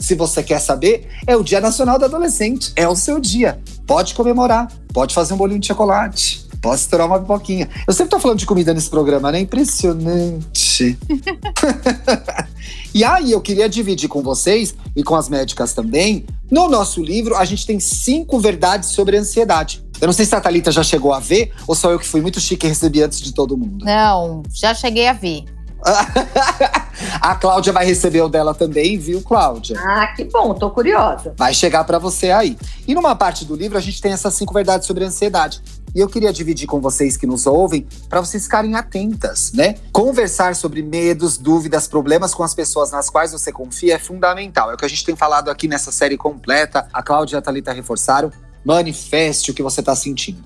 se 0.00 0.14
você 0.14 0.42
quer 0.42 0.60
saber, 0.60 1.08
é 1.26 1.36
o 1.36 1.42
Dia 1.42 1.60
Nacional 1.60 1.98
do 1.98 2.06
Adolescente. 2.06 2.72
É 2.74 2.88
o 2.88 2.96
seu 2.96 3.20
dia. 3.20 3.60
Pode 3.86 4.14
comemorar, 4.14 4.68
pode 4.92 5.14
fazer 5.14 5.34
um 5.34 5.36
bolinho 5.36 5.60
de 5.60 5.66
chocolate, 5.66 6.46
pode 6.62 6.80
estourar 6.80 7.06
uma 7.06 7.20
pipoquinha. 7.20 7.68
Eu 7.86 7.92
sempre 7.92 8.10
tô 8.10 8.18
falando 8.18 8.38
de 8.38 8.46
comida 8.46 8.72
nesse 8.72 8.88
programa, 8.88 9.30
né? 9.30 9.40
Impressionante. 9.40 10.98
e 12.94 13.04
aí, 13.04 13.32
eu 13.32 13.40
queria 13.40 13.68
dividir 13.68 14.08
com 14.08 14.22
vocês 14.22 14.74
e 14.96 15.02
com 15.02 15.14
as 15.14 15.28
médicas 15.28 15.72
também. 15.72 16.24
No 16.50 16.68
nosso 16.68 17.02
livro, 17.02 17.36
a 17.36 17.44
gente 17.44 17.66
tem 17.66 17.78
cinco 17.78 18.38
verdades 18.38 18.90
sobre 18.90 19.16
ansiedade. 19.16 19.84
Eu 20.00 20.06
não 20.06 20.12
sei 20.12 20.24
se 20.24 20.34
a 20.34 20.40
Thalita 20.40 20.70
já 20.70 20.82
chegou 20.82 21.12
a 21.12 21.18
ver 21.18 21.52
ou 21.66 21.74
só 21.74 21.90
eu 21.90 21.98
que 21.98 22.06
fui 22.06 22.20
muito 22.20 22.40
chique 22.40 22.66
e 22.66 22.68
recebi 22.68 23.02
antes 23.02 23.20
de 23.20 23.32
todo 23.34 23.56
mundo. 23.56 23.84
Não, 23.84 24.42
já 24.52 24.72
cheguei 24.72 25.08
a 25.08 25.12
ver. 25.12 25.44
a 27.20 27.34
Cláudia 27.36 27.72
vai 27.72 27.86
receber 27.86 28.20
o 28.22 28.28
dela 28.28 28.54
também, 28.54 28.98
viu, 28.98 29.22
Cláudia? 29.22 29.78
Ah, 29.78 30.08
que 30.08 30.24
bom, 30.24 30.54
tô 30.54 30.70
curiosa. 30.70 31.34
Vai 31.36 31.54
chegar 31.54 31.84
para 31.84 31.98
você 31.98 32.30
aí. 32.30 32.56
E 32.86 32.94
numa 32.94 33.14
parte 33.14 33.44
do 33.44 33.54
livro 33.54 33.78
a 33.78 33.80
gente 33.80 34.00
tem 34.00 34.12
essas 34.12 34.34
cinco 34.34 34.52
verdades 34.52 34.86
sobre 34.86 35.04
a 35.04 35.08
ansiedade. 35.08 35.60
E 35.94 36.00
eu 36.00 36.08
queria 36.08 36.32
dividir 36.32 36.66
com 36.66 36.80
vocês 36.80 37.16
que 37.16 37.26
nos 37.26 37.46
ouvem 37.46 37.86
para 38.08 38.20
vocês 38.20 38.44
ficarem 38.44 38.74
atentas, 38.74 39.52
né? 39.52 39.74
Conversar 39.92 40.54
sobre 40.54 40.82
medos, 40.82 41.38
dúvidas, 41.38 41.88
problemas 41.88 42.34
com 42.34 42.42
as 42.42 42.54
pessoas 42.54 42.90
nas 42.90 43.08
quais 43.08 43.32
você 43.32 43.50
confia 43.50 43.94
é 43.94 43.98
fundamental. 43.98 44.70
É 44.70 44.74
o 44.74 44.76
que 44.76 44.84
a 44.84 44.88
gente 44.88 45.04
tem 45.04 45.16
falado 45.16 45.50
aqui 45.50 45.66
nessa 45.66 45.90
série 45.90 46.16
completa. 46.16 46.88
A 46.92 47.02
Cláudia 47.02 47.36
e 47.36 47.38
a 47.38 47.42
Thalita 47.42 47.72
reforçaram. 47.72 48.30
Manifeste 48.64 49.50
o 49.50 49.54
que 49.54 49.62
você 49.62 49.80
está 49.80 49.96
sentindo. 49.96 50.42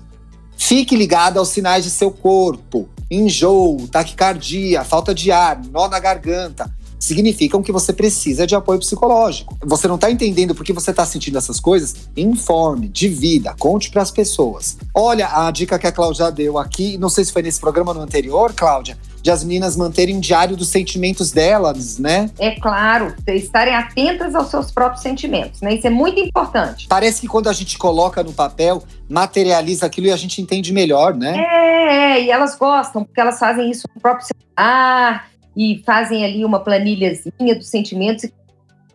Fique 0.55 0.95
ligado 0.95 1.39
aos 1.39 1.49
sinais 1.49 1.83
de 1.83 1.89
seu 1.89 2.09
corpo. 2.09 2.87
Enjoo, 3.11 3.87
taquicardia, 3.87 4.83
falta 4.83 5.13
de 5.13 5.31
ar, 5.31 5.61
nó 5.71 5.87
na 5.87 5.99
garganta. 5.99 6.73
Significam 7.03 7.61
que 7.61 7.69
você 7.69 7.91
precisa 7.91 8.47
de 8.47 8.55
apoio 8.55 8.79
psicológico. 8.79 9.57
Você 9.65 9.89
não 9.89 9.95
está 9.95 10.09
entendendo 10.09 10.55
por 10.55 10.63
que 10.63 10.71
você 10.71 10.91
está 10.91 11.05
sentindo 11.05 11.37
essas 11.37 11.59
coisas? 11.59 11.93
Informe, 12.15 12.87
divida, 12.87 13.53
conte 13.59 13.91
para 13.91 14.01
as 14.01 14.09
pessoas. 14.09 14.77
Olha 14.95 15.27
a 15.27 15.51
dica 15.51 15.77
que 15.77 15.85
a 15.85 15.91
Cláudia 15.91 16.31
deu 16.31 16.57
aqui, 16.57 16.97
não 16.97 17.09
sei 17.09 17.25
se 17.25 17.33
foi 17.33 17.41
nesse 17.41 17.59
programa 17.59 17.91
ou 17.91 17.97
no 17.97 18.01
anterior, 18.03 18.53
Cláudia, 18.53 18.97
de 19.21 19.29
as 19.29 19.43
meninas 19.43 19.75
manterem 19.75 20.15
um 20.15 20.21
diário 20.21 20.55
dos 20.55 20.69
sentimentos 20.69 21.29
delas, 21.29 21.99
né? 21.99 22.29
É 22.39 22.51
claro, 22.51 23.13
estarem 23.27 23.75
atentas 23.75 24.33
aos 24.33 24.49
seus 24.49 24.71
próprios 24.71 25.01
sentimentos, 25.01 25.59
né? 25.59 25.73
Isso 25.73 25.85
é 25.85 25.89
muito 25.89 26.21
importante. 26.21 26.87
Parece 26.87 27.19
que 27.19 27.27
quando 27.27 27.49
a 27.49 27.53
gente 27.53 27.77
coloca 27.77 28.23
no 28.23 28.31
papel, 28.31 28.81
materializa 29.09 29.85
aquilo 29.85 30.07
e 30.07 30.11
a 30.11 30.17
gente 30.17 30.41
entende 30.41 30.71
melhor, 30.71 31.13
né? 31.13 31.35
É, 31.37 32.13
é 32.13 32.23
e 32.23 32.31
elas 32.31 32.55
gostam, 32.57 33.03
porque 33.03 33.19
elas 33.19 33.37
fazem 33.37 33.69
isso 33.69 33.85
no 33.93 33.99
próprio 33.99 34.25
celular 34.25 35.32
e 35.55 35.81
fazem 35.85 36.25
ali 36.25 36.43
uma 36.43 36.59
planilhazinha 36.59 37.55
dos 37.55 37.67
sentimentos 37.67 38.29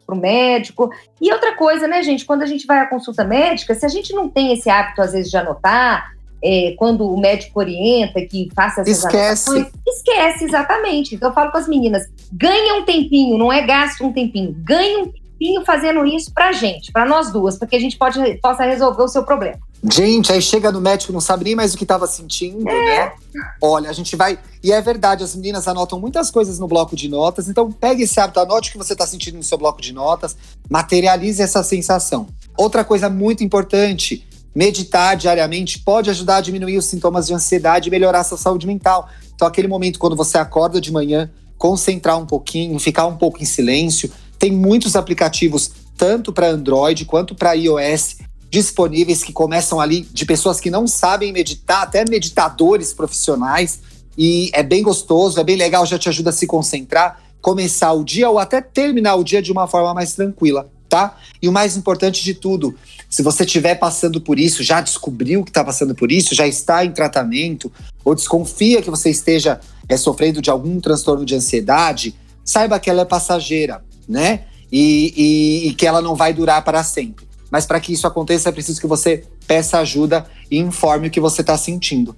para 0.07 0.15
o 0.15 0.19
médico. 0.19 0.91
E 1.21 1.31
outra 1.33 1.55
coisa, 1.55 1.87
né, 1.87 2.03
gente? 2.03 2.25
Quando 2.25 2.43
a 2.43 2.47
gente 2.47 2.67
vai 2.67 2.81
à 2.81 2.87
consulta 2.87 3.25
médica, 3.25 3.75
se 3.75 3.85
a 3.85 3.88
gente 3.88 4.12
não 4.15 4.29
tem 4.29 4.53
esse 4.53 4.71
hábito, 4.71 5.03
às 5.03 5.12
vezes, 5.12 5.31
de 5.31 5.37
anotar, 5.37 6.12
é, 6.43 6.75
quando 6.79 7.07
o 7.07 7.21
médico 7.21 7.59
orienta 7.59 8.21
que 8.23 8.49
faça 8.55 8.81
essas 8.81 9.05
esquece. 9.05 9.50
anotações, 9.50 9.83
esquece, 9.87 10.45
exatamente. 10.45 11.15
Então 11.15 11.29
eu 11.29 11.35
falo 11.35 11.50
com 11.50 11.59
as 11.59 11.69
meninas, 11.69 12.05
ganha 12.33 12.75
um 12.75 12.85
tempinho, 12.85 13.37
não 13.37 13.53
é 13.53 13.62
gasto 13.62 14.05
um 14.05 14.12
tempinho, 14.12 14.53
ganha 14.59 15.00
um 15.00 15.12
tempinho 15.12 15.65
fazendo 15.65 16.07
isso 16.07 16.33
pra 16.33 16.53
gente, 16.53 16.93
pra 16.93 17.05
nós 17.05 17.33
duas, 17.33 17.59
para 17.59 17.67
que 17.67 17.77
a 17.77 17.81
gente 17.81 17.99
pode, 17.99 18.21
possa 18.41 18.65
resolver 18.65 19.03
o 19.03 19.09
seu 19.09 19.25
problema. 19.25 19.59
Gente, 19.93 20.33
aí 20.33 20.43
chega 20.43 20.73
no 20.73 20.81
médico, 20.81 21.12
não 21.12 21.21
sabe 21.21 21.45
nem 21.45 21.55
mais 21.55 21.75
o 21.75 21.77
que 21.77 21.85
estava 21.85 22.07
sentindo, 22.07 22.69
é. 22.69 22.85
né? 22.85 23.12
Olha, 23.61 23.90
a 23.90 23.92
gente 23.92 24.14
vai. 24.16 24.38
E 24.62 24.73
é 24.73 24.80
verdade, 24.80 25.25
as 25.25 25.35
meninas 25.35 25.66
anotam 25.68 25.99
muitas 25.99 26.30
coisas 26.30 26.59
no 26.59 26.68
bloco 26.68 26.97
de 26.97 27.09
notas. 27.09 27.49
Então, 27.49 27.71
pegue 27.71 28.02
esse 28.02 28.18
hábito, 28.18 28.40
anote 28.40 28.71
o 28.71 28.73
que 28.73 28.78
você 28.78 28.92
está 28.92 29.07
sentindo 29.07 29.37
no 29.37 29.42
seu 29.42 29.59
bloco 29.59 29.80
de 29.80 29.92
notas, 29.92 30.37
materialize 30.68 31.42
essa 31.42 31.62
sensação. 31.62 32.26
Outra 32.57 32.85
coisa 32.85 33.09
muito 33.09 33.45
importante: 33.45 34.26
Meditar 34.59 35.16
diariamente 35.16 35.78
pode 35.78 36.11
ajudar 36.11 36.38
a 36.38 36.40
diminuir 36.40 36.78
os 36.78 36.87
sintomas 36.87 37.28
de 37.28 37.35
ansiedade 37.35 37.88
e 37.88 37.90
melhorar 37.92 38.21
a 38.21 38.25
sua 38.25 38.37
saúde 38.38 38.66
mental. 38.66 39.09
Então, 39.33 39.47
aquele 39.47 39.68
momento 39.68 40.00
quando 40.00 40.16
você 40.16 40.37
acorda 40.37 40.80
de 40.80 40.90
manhã, 40.90 41.30
concentrar 41.57 42.18
um 42.18 42.26
pouquinho, 42.26 42.76
ficar 42.80 43.07
um 43.07 43.16
pouco 43.16 43.40
em 43.40 43.45
silêncio. 43.45 44.11
Tem 44.37 44.50
muitos 44.50 44.97
aplicativos, 44.97 45.71
tanto 45.97 46.33
para 46.33 46.49
Android 46.49 47.04
quanto 47.04 47.35
para 47.35 47.52
iOS, 47.52 48.16
disponíveis 48.50 49.23
que 49.23 49.33
começam 49.33 49.81
ali 49.81 50.00
de 50.12 50.25
pessoas 50.25 50.61
que 50.61 50.71
não 50.71 50.87
sabem 50.87 51.33
meditar, 51.33 51.83
até 51.83 52.05
meditadores 52.09 52.93
profissionais. 52.93 53.81
E 54.17 54.50
é 54.52 54.62
bem 54.62 54.83
gostoso, 54.83 55.38
é 55.38 55.45
bem 55.45 55.57
legal, 55.57 55.87
já 55.87 55.99
te 55.99 56.09
ajuda 56.09 56.31
a 56.31 56.33
se 56.33 56.47
concentrar, 56.47 57.23
começar 57.40 57.93
o 57.93 58.02
dia 58.02 58.28
ou 58.28 58.38
até 58.38 58.61
terminar 58.61 59.14
o 59.17 59.25
dia 59.25 59.40
de 59.40 59.52
uma 59.52 59.69
forma 59.69 59.95
mais 59.95 60.14
tranquila, 60.14 60.69
tá? 60.88 61.17
E 61.40 61.49
o 61.49 61.52
mais 61.52 61.76
importante 61.76 62.25
de 62.25 62.35
tudo, 62.35 62.75
se 63.09 63.23
você 63.23 63.45
estiver 63.45 63.76
passando 63.76 64.21
por 64.21 64.38
isso, 64.38 64.62
já 64.62 64.81
descobriu 64.81 65.45
que 65.45 65.50
está 65.50 65.62
passando 65.62 65.95
por 65.95 66.11
isso, 66.11 66.35
já 66.35 66.47
está 66.47 66.85
em 66.85 66.90
tratamento, 66.90 67.71
ou 68.05 68.14
desconfia 68.14 68.83
que 68.83 68.90
você 68.90 69.11
esteja 69.11 69.61
é, 69.88 69.97
sofrendo 69.97 70.43
de 70.43 70.50
algum 70.50 70.81
transtorno 70.81 71.25
de 71.25 71.37
ansiedade, 71.37 72.14
saiba 72.45 72.81
que 72.81 72.90
ela 72.90 73.02
é 73.02 73.05
passageira, 73.05 73.85
né? 74.09 74.45
E, 74.71 75.14
e, 75.17 75.69
e 75.69 75.75
que 75.75 75.87
ela 75.87 76.02
não 76.02 76.14
vai 76.17 76.33
durar 76.35 76.62
para 76.64 76.83
sempre. 76.83 77.27
Mas 77.50 77.67
para 77.67 77.81
que 77.81 77.93
isso 77.93 78.07
aconteça, 78.07 78.49
é 78.49 78.52
preciso 78.52 78.81
que 78.81 78.87
você 78.87 79.25
peça 79.47 79.78
ajuda 79.78 80.26
e 80.50 80.59
informe 80.59 81.09
o 81.09 81.11
que 81.11 81.21
você 81.21 81.40
está 81.40 81.57
sentindo. 81.57 82.14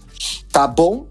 Tá 0.51 0.67
bom? 0.67 1.07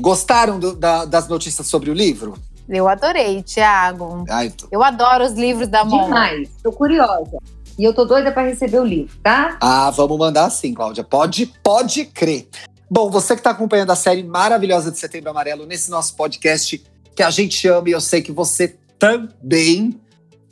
Gostaram 0.00 0.58
do, 0.58 0.74
da, 0.74 1.04
das 1.04 1.28
notícias 1.28 1.66
sobre 1.66 1.90
o 1.90 1.94
livro? 1.94 2.34
Eu 2.68 2.88
adorei, 2.88 3.42
Tiago. 3.42 4.24
Tô... 4.56 4.68
Eu 4.70 4.82
adoro 4.82 5.24
os 5.24 5.32
livros 5.32 5.68
da 5.68 5.84
Mona. 5.84 6.04
Demais, 6.04 6.50
tô 6.62 6.70
curiosa. 6.70 7.38
E 7.78 7.84
eu 7.84 7.94
tô 7.94 8.04
doida 8.04 8.32
para 8.32 8.42
receber 8.42 8.80
o 8.80 8.84
livro, 8.84 9.16
tá? 9.22 9.56
Ah, 9.60 9.90
vamos 9.90 10.18
mandar 10.18 10.50
sim, 10.50 10.74
Cláudia. 10.74 11.04
Pode, 11.04 11.46
pode 11.62 12.04
crer. 12.06 12.48
Bom, 12.90 13.10
você 13.10 13.34
que 13.34 13.40
está 13.40 13.50
acompanhando 13.50 13.90
a 13.90 13.96
série 13.96 14.22
maravilhosa 14.22 14.90
de 14.90 14.98
Setembro 14.98 15.30
Amarelo 15.30 15.66
nesse 15.66 15.90
nosso 15.90 16.16
podcast 16.16 16.82
que 17.14 17.22
a 17.22 17.30
gente 17.30 17.66
ama 17.68 17.88
e 17.88 17.92
eu 17.92 18.00
sei 18.00 18.22
que 18.22 18.32
você 18.32 18.76
também, 18.98 20.00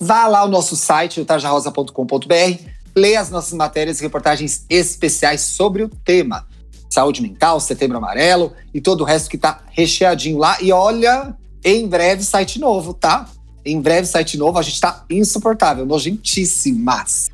vá 0.01 0.27
lá 0.27 0.41
ao 0.41 0.49
nosso 0.49 0.77
site, 0.77 1.25
tarjarosa.com.br, 1.25 2.76
leia 2.97 3.21
as 3.21 3.31
nossas 3.31 3.53
matérias 3.53 4.01
e 4.01 4.03
reportagens 4.03 4.65
especiais 4.71 5.43
sobre 5.43 5.83
o 5.83 5.89
tema. 5.89 6.47
Saúde 6.89 7.21
mental, 7.21 7.61
Setembro 7.61 7.99
Amarelo 7.99 8.53
e 8.73 8.81
todo 8.81 9.03
o 9.03 9.05
resto 9.05 9.29
que 9.29 9.37
está 9.37 9.61
recheadinho 9.71 10.39
lá. 10.39 10.57
E 10.63 10.73
olha, 10.73 11.37
em 11.63 11.87
breve 11.87 12.25
site 12.25 12.59
novo, 12.59 12.95
tá? 12.95 13.29
Em 13.65 13.81
breve, 13.81 14.07
site 14.07 14.39
novo, 14.39 14.59
a 14.59 14.63
gente 14.63 14.81
tá 14.81 15.05
insuportável, 15.11 15.85
nojentíssimas. 15.85 17.29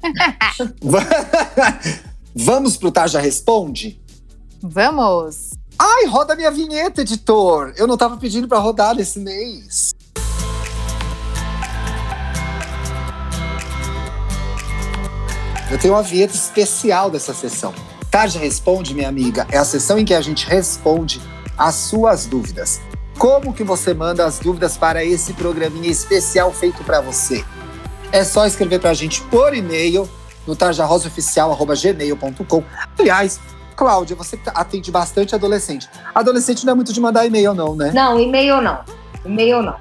Vamos 2.35 2.79
pro 2.79 2.91
Tarja 2.91 3.21
Responde? 3.21 4.01
Vamos! 4.63 5.51
Ai, 5.79 6.07
roda 6.07 6.35
minha 6.35 6.51
vinheta, 6.51 7.03
editor! 7.03 7.75
Eu 7.77 7.87
não 7.87 7.99
tava 7.99 8.17
pedindo 8.17 8.49
para 8.49 8.59
rodar 8.59 8.99
esse 8.99 9.19
mês. 9.21 9.93
Eu 15.73 15.79
tenho 15.79 15.95
uma 15.95 16.03
vinheta 16.03 16.35
especial 16.35 17.11
dessa 17.11 17.33
sessão. 17.33 17.73
Tarja 18.11 18.39
Responde, 18.39 18.95
minha 18.95 19.09
amiga, 19.09 19.47
é 19.51 19.57
a 19.57 19.65
sessão 19.65 19.99
em 19.99 20.05
que 20.05 20.13
a 20.13 20.21
gente 20.21 20.47
responde 20.47 21.19
as 21.57 21.77
suas 21.77 22.27
dúvidas. 22.27 22.79
Como 23.19 23.55
que 23.55 23.65
você 23.65 23.95
manda 23.95 24.27
as 24.27 24.39
dúvidas 24.39 24.77
para 24.77 25.03
esse 25.03 25.33
programinha 25.33 25.91
especial 25.91 26.53
feito 26.53 26.85
para 26.85 27.01
você? 27.01 27.43
É 28.13 28.23
só 28.23 28.45
escrever 28.45 28.81
para 28.81 28.91
a 28.91 28.95
gente 28.95 29.23
por 29.23 29.55
e-mail 29.55 30.07
no 30.47 30.55
tarjarosaoficial.gmail.com. 30.55 32.65
Aliás, 32.99 33.41
Cláudia, 33.75 34.15
você 34.15 34.39
atende 34.49 34.91
bastante 34.91 35.35
adolescente. 35.35 35.89
Adolescente 36.15 36.67
não 36.67 36.75
é 36.75 36.77
muito 36.77 36.93
de 36.93 37.01
mandar 37.01 37.25
e-mail, 37.25 37.55
não, 37.55 37.75
né? 37.75 37.93
Não, 37.95 38.21
e-mail 38.21 38.61
não. 38.61 38.81
E-mail 39.25 39.63
não. 39.63 39.77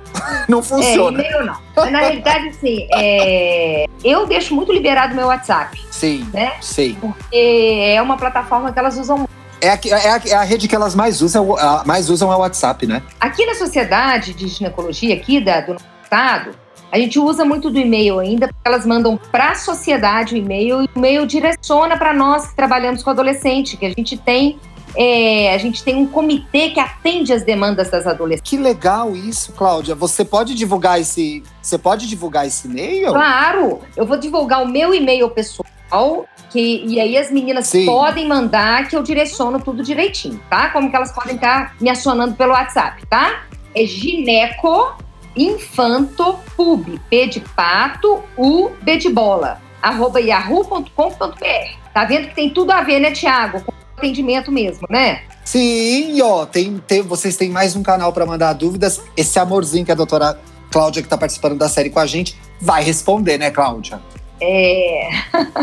não 0.47 0.63
funciona. 0.63 1.21
É, 1.21 1.27
e-mail 1.27 1.45
não. 1.45 1.57
Mas, 1.75 1.91
na 1.91 1.99
realidade, 1.99 2.49
assim, 2.49 2.87
é... 2.93 3.85
eu 4.03 4.25
deixo 4.25 4.53
muito 4.53 4.71
liberado 4.71 5.15
meu 5.15 5.27
WhatsApp. 5.27 5.79
Sim. 5.89 6.27
Né? 6.33 6.53
Sim. 6.61 6.97
Porque 6.99 7.93
é 7.95 8.01
uma 8.01 8.17
plataforma 8.17 8.71
que 8.71 8.79
elas 8.79 8.97
usam 8.97 9.19
muito. 9.19 9.31
É 9.59 9.69
a, 9.69 9.79
é, 9.85 10.09
a, 10.09 10.21
é 10.25 10.33
a, 10.33 10.41
rede 10.41 10.67
que 10.67 10.75
elas 10.75 10.95
mais 10.95 11.21
usam, 11.21 11.55
mais 11.85 12.09
usam 12.09 12.31
é 12.31 12.35
o 12.35 12.39
WhatsApp, 12.39 12.87
né? 12.87 13.03
Aqui 13.19 13.45
na 13.45 13.53
Sociedade 13.53 14.33
de 14.33 14.47
Ginecologia, 14.47 15.13
aqui 15.13 15.39
da, 15.39 15.61
do 15.61 15.77
estado, 16.01 16.55
a 16.91 16.97
gente 16.97 17.17
usa 17.17 17.45
muito 17.45 17.69
do 17.69 17.79
e-mail 17.79 18.19
ainda, 18.19 18.47
porque 18.47 18.61
elas 18.65 18.85
mandam 18.85 19.17
para 19.31 19.51
a 19.51 19.55
sociedade 19.55 20.33
o 20.33 20.37
e-mail 20.37 20.81
e 20.81 20.85
o 20.85 20.89
e-mail 20.95 21.25
direciona 21.25 21.95
para 21.95 22.11
nós 22.11 22.47
que 22.47 22.55
trabalhamos 22.55 23.01
com 23.01 23.11
adolescente, 23.11 23.77
que 23.77 23.85
a 23.85 23.89
gente 23.89 24.17
tem 24.17 24.59
é, 24.95 25.53
a 25.53 25.57
gente 25.57 25.83
tem 25.83 25.95
um 25.95 26.07
comitê 26.07 26.69
que 26.69 26.79
atende 26.79 27.31
as 27.33 27.43
demandas 27.43 27.89
das 27.89 28.05
adolescentes. 28.05 28.49
Que 28.49 28.57
legal 28.57 29.15
isso, 29.15 29.53
Cláudia. 29.53 29.95
Você 29.95 30.25
pode 30.25 30.53
divulgar 30.53 30.99
esse, 30.99 31.43
você 31.61 31.77
pode 31.77 32.07
divulgar 32.07 32.45
esse 32.45 32.67
e-mail? 32.67 33.09
Claro, 33.09 33.81
eu 33.95 34.05
vou 34.05 34.17
divulgar 34.17 34.63
o 34.63 34.67
meu 34.67 34.93
e-mail 34.93 35.29
pessoal 35.29 36.25
que, 36.49 36.83
e 36.85 36.99
aí 36.99 37.17
as 37.17 37.31
meninas 37.31 37.67
Sim. 37.67 37.85
podem 37.85 38.27
mandar 38.27 38.87
que 38.87 38.95
eu 38.95 39.03
direciono 39.03 39.59
tudo 39.59 39.83
direitinho, 39.83 40.39
tá? 40.49 40.69
Como 40.69 40.89
que 40.89 40.95
elas 40.95 41.11
podem 41.11 41.35
estar 41.35 41.75
me 41.79 41.89
acionando 41.89 42.35
pelo 42.35 42.51
WhatsApp, 42.51 43.05
tá? 43.07 43.43
É 43.73 43.85
gineco, 43.85 44.95
infantopub, 45.35 46.99
P 47.09 47.27
de 47.27 47.39
pato, 47.39 48.21
U, 48.37 48.71
B 48.81 48.97
de 48.97 49.09
bola, 49.09 49.61
arroba 49.81 50.19
yahoo.com.br. 50.19 51.81
Tá 51.93 52.05
vendo 52.05 52.27
que 52.29 52.35
tem 52.35 52.49
tudo 52.49 52.71
a 52.71 52.81
ver, 52.81 52.99
né, 52.99 53.11
Tiago? 53.11 53.63
Atendimento 53.97 54.51
mesmo, 54.51 54.87
né? 54.89 55.21
Sim, 55.43 56.21
ó, 56.21 56.45
tem, 56.45 56.77
tem, 56.87 57.01
vocês 57.01 57.35
têm 57.35 57.49
mais 57.49 57.75
um 57.75 57.83
canal 57.83 58.13
para 58.13 58.25
mandar 58.25 58.53
dúvidas. 58.53 59.01
Esse 59.15 59.37
amorzinho 59.39 59.85
que 59.85 59.91
a 59.91 59.95
doutora 59.95 60.39
Cláudia, 60.71 61.01
que 61.01 61.07
está 61.07 61.17
participando 61.17 61.57
da 61.57 61.67
série 61.67 61.89
com 61.89 61.99
a 61.99 62.05
gente, 62.05 62.39
vai 62.59 62.83
responder, 62.83 63.37
né, 63.37 63.51
Cláudia? 63.51 64.01
É. 64.39 65.09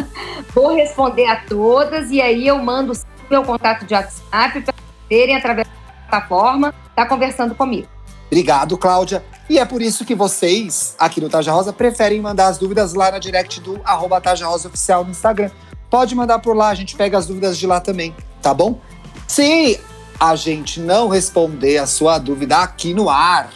Vou 0.54 0.74
responder 0.74 1.26
a 1.26 1.36
todas 1.36 2.10
e 2.10 2.20
aí 2.20 2.46
eu 2.46 2.58
mando 2.58 2.92
meu 3.30 3.42
contato 3.42 3.84
de 3.84 3.94
WhatsApp 3.94 4.60
para 4.60 4.74
terem 5.08 5.36
através 5.36 5.66
da 5.66 6.08
plataforma, 6.08 6.74
tá 6.94 7.06
conversando 7.06 7.54
comigo. 7.54 7.88
Obrigado, 8.26 8.76
Cláudia. 8.76 9.24
E 9.48 9.58
é 9.58 9.64
por 9.64 9.80
isso 9.80 10.04
que 10.04 10.14
vocês, 10.14 10.94
aqui 10.98 11.20
no 11.20 11.30
Taja 11.30 11.50
Rosa, 11.50 11.72
preferem 11.72 12.20
mandar 12.20 12.48
as 12.48 12.58
dúvidas 12.58 12.92
lá 12.92 13.10
na 13.10 13.18
direct 13.18 13.60
do 13.60 13.80
arroba 13.82 14.20
Taja 14.20 14.46
Rosa 14.46 14.68
Oficial 14.68 15.02
no 15.04 15.10
Instagram. 15.10 15.50
Pode 15.90 16.14
mandar 16.14 16.38
por 16.38 16.56
lá, 16.56 16.68
a 16.68 16.74
gente 16.74 16.96
pega 16.96 17.16
as 17.16 17.26
dúvidas 17.26 17.58
de 17.58 17.66
lá 17.66 17.80
também, 17.80 18.14
tá 18.42 18.52
bom? 18.52 18.78
Se 19.26 19.80
a 20.20 20.34
gente 20.34 20.80
não 20.80 21.08
responder 21.08 21.78
a 21.78 21.86
sua 21.86 22.18
dúvida 22.18 22.58
aqui 22.58 22.92
no 22.92 23.08
ar, 23.08 23.50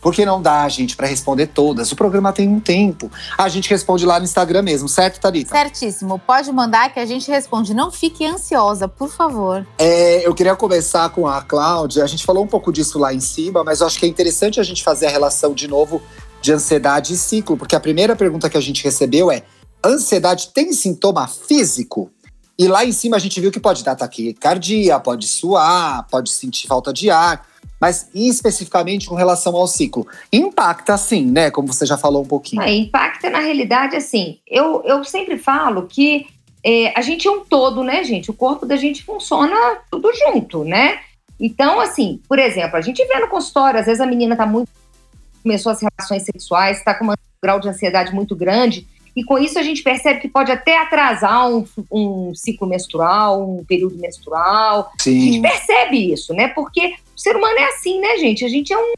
porque 0.00 0.24
não 0.24 0.40
dá, 0.40 0.66
gente, 0.68 0.96
para 0.96 1.06
responder 1.06 1.48
todas. 1.48 1.92
O 1.92 1.96
programa 1.96 2.32
tem 2.32 2.48
um 2.48 2.58
tempo. 2.58 3.10
A 3.36 3.48
gente 3.48 3.68
responde 3.68 4.06
lá 4.06 4.18
no 4.18 4.24
Instagram 4.24 4.62
mesmo, 4.62 4.88
certo, 4.88 5.20
Thalita? 5.20 5.50
Certíssimo. 5.50 6.18
Pode 6.18 6.50
mandar 6.52 6.92
que 6.92 6.98
a 6.98 7.04
gente 7.04 7.30
responde. 7.30 7.74
Não 7.74 7.90
fique 7.90 8.24
ansiosa, 8.24 8.88
por 8.88 9.10
favor. 9.10 9.66
É, 9.78 10.26
eu 10.26 10.34
queria 10.34 10.56
começar 10.56 11.10
com 11.10 11.26
a 11.26 11.42
Cláudia. 11.42 12.02
A 12.02 12.06
gente 12.06 12.24
falou 12.24 12.42
um 12.42 12.46
pouco 12.46 12.72
disso 12.72 12.98
lá 12.98 13.12
em 13.12 13.20
cima, 13.20 13.62
mas 13.62 13.80
eu 13.80 13.86
acho 13.86 13.98
que 13.98 14.06
é 14.06 14.08
interessante 14.08 14.58
a 14.58 14.62
gente 14.62 14.82
fazer 14.82 15.06
a 15.06 15.10
relação 15.10 15.52
de 15.52 15.68
novo 15.68 16.00
de 16.40 16.52
ansiedade 16.52 17.12
e 17.12 17.16
ciclo, 17.18 17.54
porque 17.54 17.76
a 17.76 17.80
primeira 17.80 18.16
pergunta 18.16 18.48
que 18.48 18.56
a 18.56 18.60
gente 18.62 18.82
recebeu 18.82 19.30
é: 19.30 19.42
ansiedade 19.84 20.48
tem 20.48 20.72
sintoma 20.72 21.26
físico? 21.26 22.10
E 22.58 22.68
lá 22.68 22.84
em 22.84 22.92
cima 22.92 23.16
a 23.16 23.20
gente 23.20 23.40
viu 23.40 23.50
que 23.50 23.60
pode 23.60 23.82
dar 23.82 23.96
taquicardia, 23.96 24.98
pode 25.00 25.26
suar, 25.26 26.06
pode 26.10 26.30
sentir 26.30 26.66
falta 26.66 26.92
de 26.92 27.10
ar 27.10 27.48
mas 27.80 28.10
especificamente 28.14 29.08
com 29.08 29.14
relação 29.14 29.56
ao 29.56 29.66
ciclo. 29.66 30.06
Impacta 30.30 30.98
sim, 30.98 31.24
né? 31.24 31.50
Como 31.50 31.72
você 31.72 31.86
já 31.86 31.96
falou 31.96 32.22
um 32.22 32.26
pouquinho. 32.26 32.60
É, 32.60 32.70
impacta 32.70 33.30
na 33.30 33.38
realidade, 33.38 33.96
assim. 33.96 34.38
Eu, 34.46 34.82
eu 34.84 35.02
sempre 35.02 35.38
falo 35.38 35.86
que 35.86 36.26
é, 36.62 36.92
a 36.96 37.00
gente 37.00 37.26
é 37.26 37.30
um 37.30 37.42
todo, 37.42 37.82
né, 37.82 38.04
gente? 38.04 38.30
O 38.30 38.34
corpo 38.34 38.66
da 38.66 38.76
gente 38.76 39.02
funciona 39.02 39.56
tudo 39.90 40.10
junto, 40.12 40.62
né? 40.62 41.00
Então, 41.40 41.80
assim, 41.80 42.20
por 42.28 42.38
exemplo, 42.38 42.76
a 42.76 42.82
gente 42.82 43.02
vê 43.06 43.18
no 43.18 43.28
consultório, 43.28 43.80
às 43.80 43.86
vezes 43.86 44.00
a 44.00 44.06
menina 44.06 44.36
tá 44.36 44.44
muito. 44.44 44.68
começou 45.42 45.72
as 45.72 45.80
relações 45.80 46.22
sexuais, 46.22 46.76
está 46.76 46.92
com 46.92 47.06
um 47.06 47.14
grau 47.42 47.58
de 47.58 47.68
ansiedade 47.70 48.14
muito 48.14 48.36
grande. 48.36 48.86
E 49.14 49.24
com 49.24 49.38
isso 49.38 49.58
a 49.58 49.62
gente 49.62 49.82
percebe 49.82 50.20
que 50.20 50.28
pode 50.28 50.52
até 50.52 50.78
atrasar 50.78 51.50
um, 51.50 51.64
um 51.90 52.34
ciclo 52.34 52.66
menstrual, 52.66 53.42
um 53.42 53.64
período 53.64 53.96
menstrual. 53.96 54.90
Sim. 54.98 55.18
A 55.18 55.32
gente 55.32 55.40
percebe 55.40 56.12
isso, 56.12 56.32
né? 56.32 56.48
Porque 56.48 56.94
o 57.16 57.20
ser 57.20 57.36
humano 57.36 57.58
é 57.58 57.64
assim, 57.64 58.00
né, 58.00 58.16
gente? 58.18 58.44
A 58.44 58.48
gente 58.48 58.72
é 58.72 58.78
um, 58.78 58.94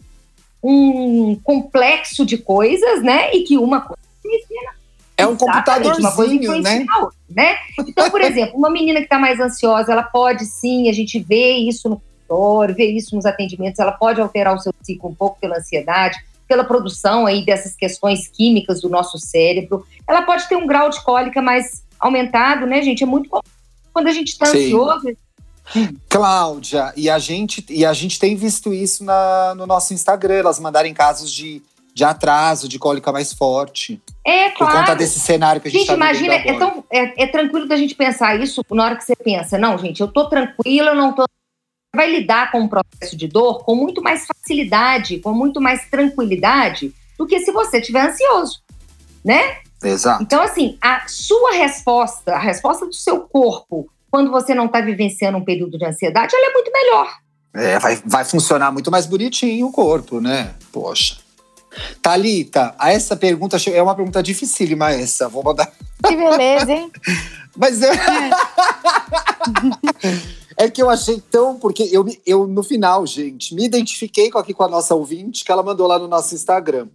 um 0.62 1.34
complexo 1.42 2.24
de 2.26 2.38
coisas, 2.38 3.02
né? 3.02 3.34
E 3.34 3.42
que 3.42 3.56
uma 3.58 3.80
coisa 3.80 4.02
é 5.16 5.26
um 5.26 5.36
computadorzinho, 5.36 6.60
né? 6.60 6.84
Outra, 6.96 7.16
né? 7.30 7.56
Então, 7.86 8.10
por 8.10 8.20
exemplo, 8.20 8.56
uma 8.56 8.70
menina 8.70 8.98
que 8.98 9.06
está 9.06 9.18
mais 9.18 9.38
ansiosa, 9.40 9.92
ela 9.92 10.02
pode 10.02 10.44
sim, 10.46 10.88
a 10.88 10.92
gente 10.92 11.18
vê 11.20 11.54
isso 11.54 11.88
no 11.88 12.00
consultório, 12.28 12.74
vê 12.74 12.86
isso 12.86 13.14
nos 13.14 13.26
atendimentos, 13.26 13.78
ela 13.78 13.92
pode 13.92 14.20
alterar 14.20 14.54
o 14.54 14.58
seu 14.58 14.72
ciclo 14.82 15.10
um 15.10 15.14
pouco 15.14 15.38
pela 15.40 15.58
ansiedade, 15.58 16.18
pela 16.52 16.64
produção 16.64 17.24
aí 17.24 17.42
dessas 17.46 17.74
questões 17.74 18.28
químicas 18.28 18.82
do 18.82 18.90
nosso 18.90 19.18
cérebro. 19.18 19.86
Ela 20.06 20.20
pode 20.20 20.46
ter 20.46 20.54
um 20.54 20.66
grau 20.66 20.90
de 20.90 21.02
cólica 21.02 21.40
mais 21.40 21.82
aumentado, 21.98 22.66
né, 22.66 22.82
gente? 22.82 23.02
É 23.02 23.06
muito 23.06 23.30
comum 23.30 23.42
quando 23.90 24.08
a 24.08 24.12
gente 24.12 24.28
está 24.28 24.46
ansioso, 24.46 25.16
Cláudia, 26.08 26.92
e 26.96 27.08
a 27.08 27.18
gente, 27.18 27.64
e 27.70 27.86
a 27.86 27.92
gente 27.92 28.18
tem 28.18 28.34
visto 28.34 28.74
isso 28.74 29.04
na, 29.04 29.54
no 29.54 29.66
nosso 29.66 29.94
Instagram, 29.94 30.34
elas 30.34 30.58
mandarem 30.58 30.92
casos 30.92 31.30
de, 31.30 31.62
de 31.94 32.04
atraso, 32.04 32.68
de 32.68 32.78
cólica 32.78 33.12
mais 33.12 33.32
forte. 33.32 34.00
É, 34.26 34.50
claro. 34.50 34.72
Por 34.72 34.80
conta 34.80 34.94
desse 34.96 35.20
cenário 35.20 35.60
que 35.60 35.68
a 35.68 35.70
gente 35.70 35.80
Gente, 35.80 35.88
tá 35.88 35.94
imagina, 35.94 36.34
é, 36.34 36.58
tão, 36.58 36.84
é, 36.90 37.22
é, 37.22 37.26
tranquilo 37.26 37.68
da 37.68 37.76
gente 37.76 37.94
pensar 37.94 38.38
isso 38.40 38.62
na 38.72 38.84
hora 38.84 38.96
que 38.96 39.04
você 39.04 39.14
pensa, 39.14 39.56
não, 39.56 39.78
gente, 39.78 40.00
eu 40.00 40.08
tô 40.08 40.28
tranquila, 40.28 40.90
eu 40.90 40.96
não 40.96 41.12
tô. 41.12 41.24
Vai 41.94 42.10
lidar 42.10 42.50
com 42.50 42.60
um 42.60 42.68
processo 42.68 43.16
de 43.16 43.28
dor 43.28 43.64
com 43.64 43.74
muito 43.74 44.02
mais 44.02 44.26
facilidade, 44.26 45.18
com 45.18 45.32
muito 45.32 45.60
mais 45.60 45.88
tranquilidade 45.90 46.92
do 47.18 47.26
que 47.26 47.40
se 47.40 47.52
você 47.52 47.78
estiver 47.78 48.08
ansioso, 48.08 48.62
né? 49.24 49.58
Exato. 49.82 50.22
Então, 50.22 50.42
assim, 50.42 50.78
a 50.80 51.06
sua 51.06 51.52
resposta, 51.52 52.34
a 52.34 52.38
resposta 52.38 52.86
do 52.86 52.94
seu 52.94 53.20
corpo 53.20 53.90
quando 54.12 54.30
você 54.30 54.54
não 54.54 54.66
está 54.66 54.82
vivenciando 54.82 55.38
um 55.38 55.44
período 55.44 55.78
de 55.78 55.86
ansiedade, 55.86 56.36
ela 56.36 56.50
é 56.50 56.52
muito 56.52 56.70
melhor. 56.70 57.10
É, 57.54 57.78
vai, 57.78 58.02
vai 58.04 58.24
funcionar 58.26 58.70
muito 58.70 58.90
mais 58.90 59.06
bonitinho 59.06 59.66
o 59.66 59.72
corpo, 59.72 60.20
né? 60.20 60.54
Poxa. 60.70 61.16
Talita, 62.02 62.74
essa 62.78 63.16
pergunta 63.16 63.56
é 63.70 63.82
uma 63.82 63.94
pergunta 63.94 64.22
dificílima 64.22 64.90
essa. 64.90 65.30
Vou 65.30 65.42
mandar. 65.42 65.72
Que 66.06 66.14
beleza, 66.14 66.72
hein? 66.72 66.92
Mas 67.56 67.80
é... 67.82 67.92
é 70.56 70.70
que 70.70 70.82
eu 70.82 70.90
achei 70.90 71.20
tão 71.30 71.58
porque 71.58 71.88
eu, 71.92 72.04
eu 72.26 72.46
no 72.46 72.62
final, 72.62 73.06
gente, 73.06 73.54
me 73.54 73.64
identifiquei 73.64 74.30
com 74.30 74.38
aqui 74.38 74.52
com 74.52 74.64
a 74.64 74.68
nossa 74.68 74.94
ouvinte 74.94 75.44
que 75.44 75.52
ela 75.52 75.62
mandou 75.62 75.86
lá 75.86 75.98
no 75.98 76.08
nosso 76.08 76.34
Instagram. 76.34 76.88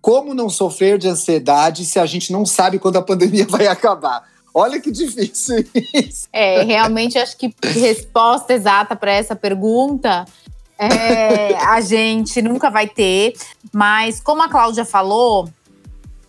Como 0.00 0.34
não 0.34 0.48
sofrer 0.48 0.98
de 0.98 1.08
ansiedade 1.08 1.84
se 1.84 1.98
a 1.98 2.06
gente 2.06 2.32
não 2.32 2.46
sabe 2.46 2.78
quando 2.78 2.96
a 2.96 3.02
pandemia 3.02 3.46
vai 3.48 3.66
acabar? 3.66 4.26
Olha 4.54 4.80
que 4.80 4.90
difícil 4.90 5.64
isso. 5.74 6.28
É, 6.32 6.62
realmente 6.62 7.18
acho 7.18 7.36
que 7.36 7.54
resposta 7.62 8.52
exata 8.52 8.96
para 8.96 9.12
essa 9.12 9.36
pergunta 9.36 10.24
é, 10.78 11.56
a 11.56 11.80
gente 11.80 12.40
nunca 12.40 12.70
vai 12.70 12.86
ter. 12.86 13.34
Mas 13.72 14.20
como 14.20 14.42
a 14.42 14.48
Cláudia 14.48 14.84
falou, 14.84 15.48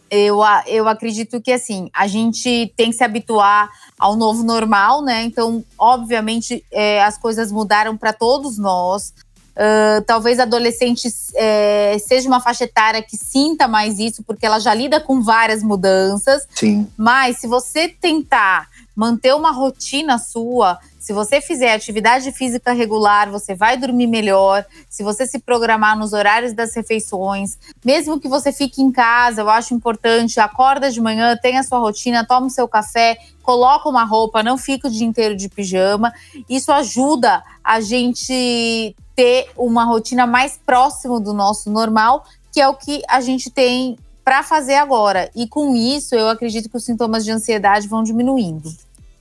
eu, 0.09 0.39
eu 0.67 0.87
acredito 0.87 1.41
que 1.41 1.51
assim, 1.51 1.89
a 1.93 2.07
gente 2.07 2.73
tem 2.75 2.89
que 2.89 2.95
se 2.95 3.03
habituar 3.03 3.69
ao 3.97 4.15
novo 4.15 4.43
normal, 4.43 5.01
né? 5.01 5.23
Então, 5.23 5.63
obviamente, 5.77 6.63
é, 6.71 7.03
as 7.03 7.17
coisas 7.17 7.51
mudaram 7.51 7.97
para 7.97 8.13
todos 8.13 8.57
nós. 8.57 9.13
Uh, 9.59 10.01
talvez 10.05 10.39
adolescente 10.39 11.09
é, 11.35 11.97
seja 11.99 12.29
uma 12.29 12.39
faixa 12.39 12.63
etária 12.63 13.03
que 13.03 13.17
sinta 13.17 13.67
mais 13.67 13.99
isso, 13.99 14.23
porque 14.23 14.45
ela 14.45 14.57
já 14.57 14.73
lida 14.73 15.01
com 15.01 15.21
várias 15.21 15.61
mudanças. 15.61 16.47
Sim. 16.55 16.87
Mas 16.95 17.39
se 17.39 17.47
você 17.47 17.89
tentar 17.89 18.69
manter 18.95 19.35
uma 19.35 19.51
rotina 19.51 20.17
sua, 20.17 20.79
se 20.99 21.13
você 21.13 21.39
fizer 21.39 21.73
atividade 21.73 22.29
física 22.33 22.73
regular, 22.73 23.31
você 23.31 23.55
vai 23.55 23.77
dormir 23.77 24.05
melhor. 24.05 24.65
Se 24.89 25.01
você 25.01 25.25
se 25.25 25.39
programar 25.39 25.97
nos 25.97 26.11
horários 26.11 26.51
das 26.51 26.75
refeições, 26.75 27.57
mesmo 27.83 28.19
que 28.19 28.27
você 28.27 28.51
fique 28.51 28.81
em 28.81 28.91
casa, 28.91 29.41
eu 29.41 29.49
acho 29.49 29.73
importante, 29.73 30.41
acorda 30.41 30.91
de 30.91 30.99
manhã, 30.99 31.37
tenha 31.41 31.63
sua 31.63 31.79
rotina, 31.79 32.27
toma 32.27 32.47
o 32.47 32.49
seu 32.49 32.67
café, 32.67 33.17
coloca 33.41 33.87
uma 33.87 34.03
roupa, 34.03 34.43
não 34.43 34.57
fica 34.57 34.89
o 34.89 34.91
dia 34.91 35.07
inteiro 35.07 35.37
de 35.37 35.47
pijama. 35.47 36.13
Isso 36.49 36.69
ajuda 36.69 37.41
a 37.63 37.79
gente 37.79 38.93
ter 39.15 39.49
uma 39.55 39.85
rotina 39.85 40.27
mais 40.27 40.59
próximo 40.65 41.19
do 41.19 41.33
nosso 41.33 41.71
normal, 41.71 42.25
que 42.51 42.59
é 42.59 42.67
o 42.67 42.75
que 42.75 43.01
a 43.07 43.21
gente 43.21 43.49
tem 43.49 43.97
para 44.21 44.43
fazer 44.43 44.75
agora. 44.75 45.31
E 45.33 45.47
com 45.47 45.75
isso, 45.75 46.13
eu 46.13 46.27
acredito 46.27 46.69
que 46.69 46.77
os 46.77 46.83
sintomas 46.83 47.23
de 47.23 47.31
ansiedade 47.31 47.87
vão 47.87 48.03
diminuindo. 48.03 48.69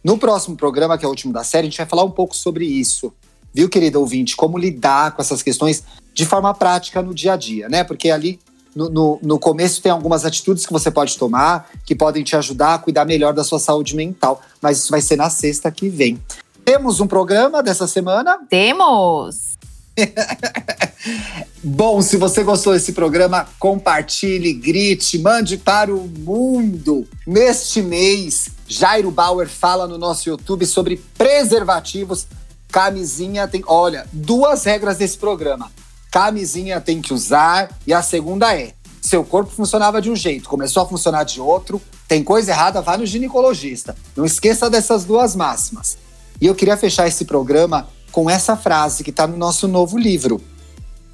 No 0.03 0.17
próximo 0.17 0.57
programa, 0.57 0.97
que 0.97 1.05
é 1.05 1.09
o 1.09 1.11
último 1.11 1.33
da 1.33 1.45
série, 1.45 1.67
a 1.67 1.71
gente 1.71 1.79
vai 1.79 1.87
falar 1.87 2.05
um 2.05 2.11
pouco 2.11 2.37
sobre 2.37 2.65
isso. 2.65 3.13
Viu, 3.53 3.69
querido 3.69 4.01
ouvinte? 4.01 4.37
Como 4.37 4.59
lidar 4.59 5.13
com 5.13 5.23
essas 5.23 5.43
questões 5.43 5.83
de 6.15 6.25
forma 6.25 6.53
prática 6.55 7.03
no 7.03 7.15
dia 7.15 7.33
a 7.33 7.37
dia, 7.37 7.69
né? 7.69 7.83
Porque 7.83 8.11
ali 8.11 8.39
no, 8.75 8.89
no, 8.89 9.19
no, 9.23 9.39
começo 9.39 9.83
tem 9.83 9.91
algumas 9.91 10.25
atitudes 10.25 10.65
que 10.65 10.73
você 10.73 10.91
pode 10.91 11.19
tomar 11.19 11.69
que 11.85 11.95
podem 11.95 12.23
te 12.23 12.37
ajudar 12.37 12.75
a 12.75 12.79
cuidar 12.79 13.05
melhor 13.05 13.33
da 13.33 13.43
sua 13.43 13.59
saúde 13.59 13.97
mental. 13.97 14.41
Mas 14.61 14.79
isso 14.79 14.91
vai 14.91 15.01
ser 15.01 15.17
na 15.17 15.31
sexta 15.31 15.71
que 15.71 15.89
vem. 15.89 16.21
Temos 16.65 17.01
um 17.01 17.07
programa 17.07 17.63
dessa 17.63 17.87
semana? 17.87 18.39
Temos! 18.49 19.58
Bom, 21.63 22.01
se 22.01 22.17
você 22.17 22.43
gostou 22.43 22.73
desse 22.73 22.93
programa, 22.93 23.49
compartilhe, 23.59 24.53
grite, 24.53 25.19
mande 25.19 25.57
para 25.57 25.95
o 25.95 26.07
mundo. 26.07 27.07
Neste 27.27 27.83
mês, 27.83 28.49
Jairo 28.67 29.11
Bauer 29.11 29.49
fala 29.49 29.87
no 29.87 29.99
nosso 29.99 30.29
YouTube 30.29 30.65
sobre 30.67 31.03
preservativos. 31.17 32.27
Camisinha 32.71 33.49
tem. 33.49 33.63
Olha, 33.67 34.07
duas 34.13 34.65
regras 34.65 34.99
desse 34.99 35.19
programa. 35.19 35.71
Camisinha 36.11 36.81
tem 36.81 37.03
que 37.03 37.13
usar, 37.13 37.77
e 37.87 37.93
a 37.93 38.03
segunda 38.03 38.57
é: 38.57 38.73
seu 39.01 39.25
corpo 39.25 39.51
funcionava 39.51 40.01
de 40.01 40.11
um 40.11 40.17
jeito, 40.17 40.49
começou 40.49 40.83
a 40.83 40.87
funcionar 40.87 41.25
de 41.25 41.41
outro, 41.41 41.81
tem 42.07 42.23
coisa 42.23 42.51
errada, 42.51 42.81
vá 42.81 42.97
no 42.97 43.05
ginecologista. 43.05 43.97
Não 44.17 44.25
esqueça 44.25 44.71
dessas 44.71 45.05
duas 45.05 45.35
máximas. 45.35 45.99
E 46.41 46.47
eu 46.47 46.55
queria 46.55 46.77
fechar 46.77 47.09
esse 47.09 47.25
programa 47.25 47.89
com 48.13 48.29
essa 48.29 48.57
frase 48.57 49.05
que 49.05 49.11
está 49.11 49.27
no 49.27 49.37
nosso 49.37 49.69
novo 49.69 49.99
livro. 49.99 50.41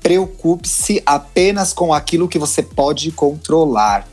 Preocupe-se 0.02 1.02
apenas 1.06 1.72
com 1.72 1.92
aquilo 1.92 2.28
que 2.28 2.38
você 2.38 2.62
pode 2.62 3.10
controlar. 3.10 4.06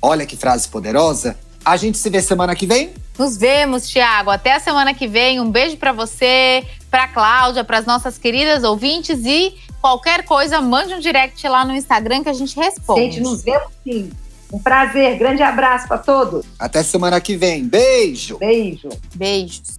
Olha 0.00 0.26
que 0.26 0.36
frase 0.36 0.68
poderosa. 0.68 1.38
A 1.64 1.76
gente 1.76 1.98
se 1.98 2.08
vê 2.10 2.22
semana 2.22 2.54
que 2.54 2.66
vem? 2.66 2.92
Nos 3.18 3.36
vemos, 3.36 3.88
Tiago. 3.88 4.30
Até 4.30 4.54
a 4.54 4.60
semana 4.60 4.94
que 4.94 5.08
vem. 5.08 5.40
Um 5.40 5.50
beijo 5.50 5.76
para 5.76 5.92
você, 5.92 6.64
para 6.90 7.08
Cláudia, 7.08 7.64
para 7.64 7.78
as 7.78 7.86
nossas 7.86 8.16
queridas 8.16 8.62
ouvintes 8.62 9.24
e 9.24 9.54
qualquer 9.80 10.24
coisa, 10.24 10.60
mande 10.60 10.94
um 10.94 11.00
direct 11.00 11.46
lá 11.48 11.64
no 11.64 11.74
Instagram 11.74 12.22
que 12.22 12.28
a 12.28 12.32
gente 12.32 12.56
responde. 12.56 13.16
Gente, 13.16 13.20
nos 13.20 13.42
vemos 13.42 13.72
sim. 13.82 14.10
Um 14.52 14.58
prazer. 14.58 15.18
Grande 15.18 15.42
abraço 15.42 15.88
para 15.88 15.98
todos. 15.98 16.46
Até 16.58 16.82
semana 16.82 17.20
que 17.20 17.36
vem. 17.36 17.64
Beijo. 17.64 18.38
Beijo. 18.38 18.88
Beijos. 19.14 19.78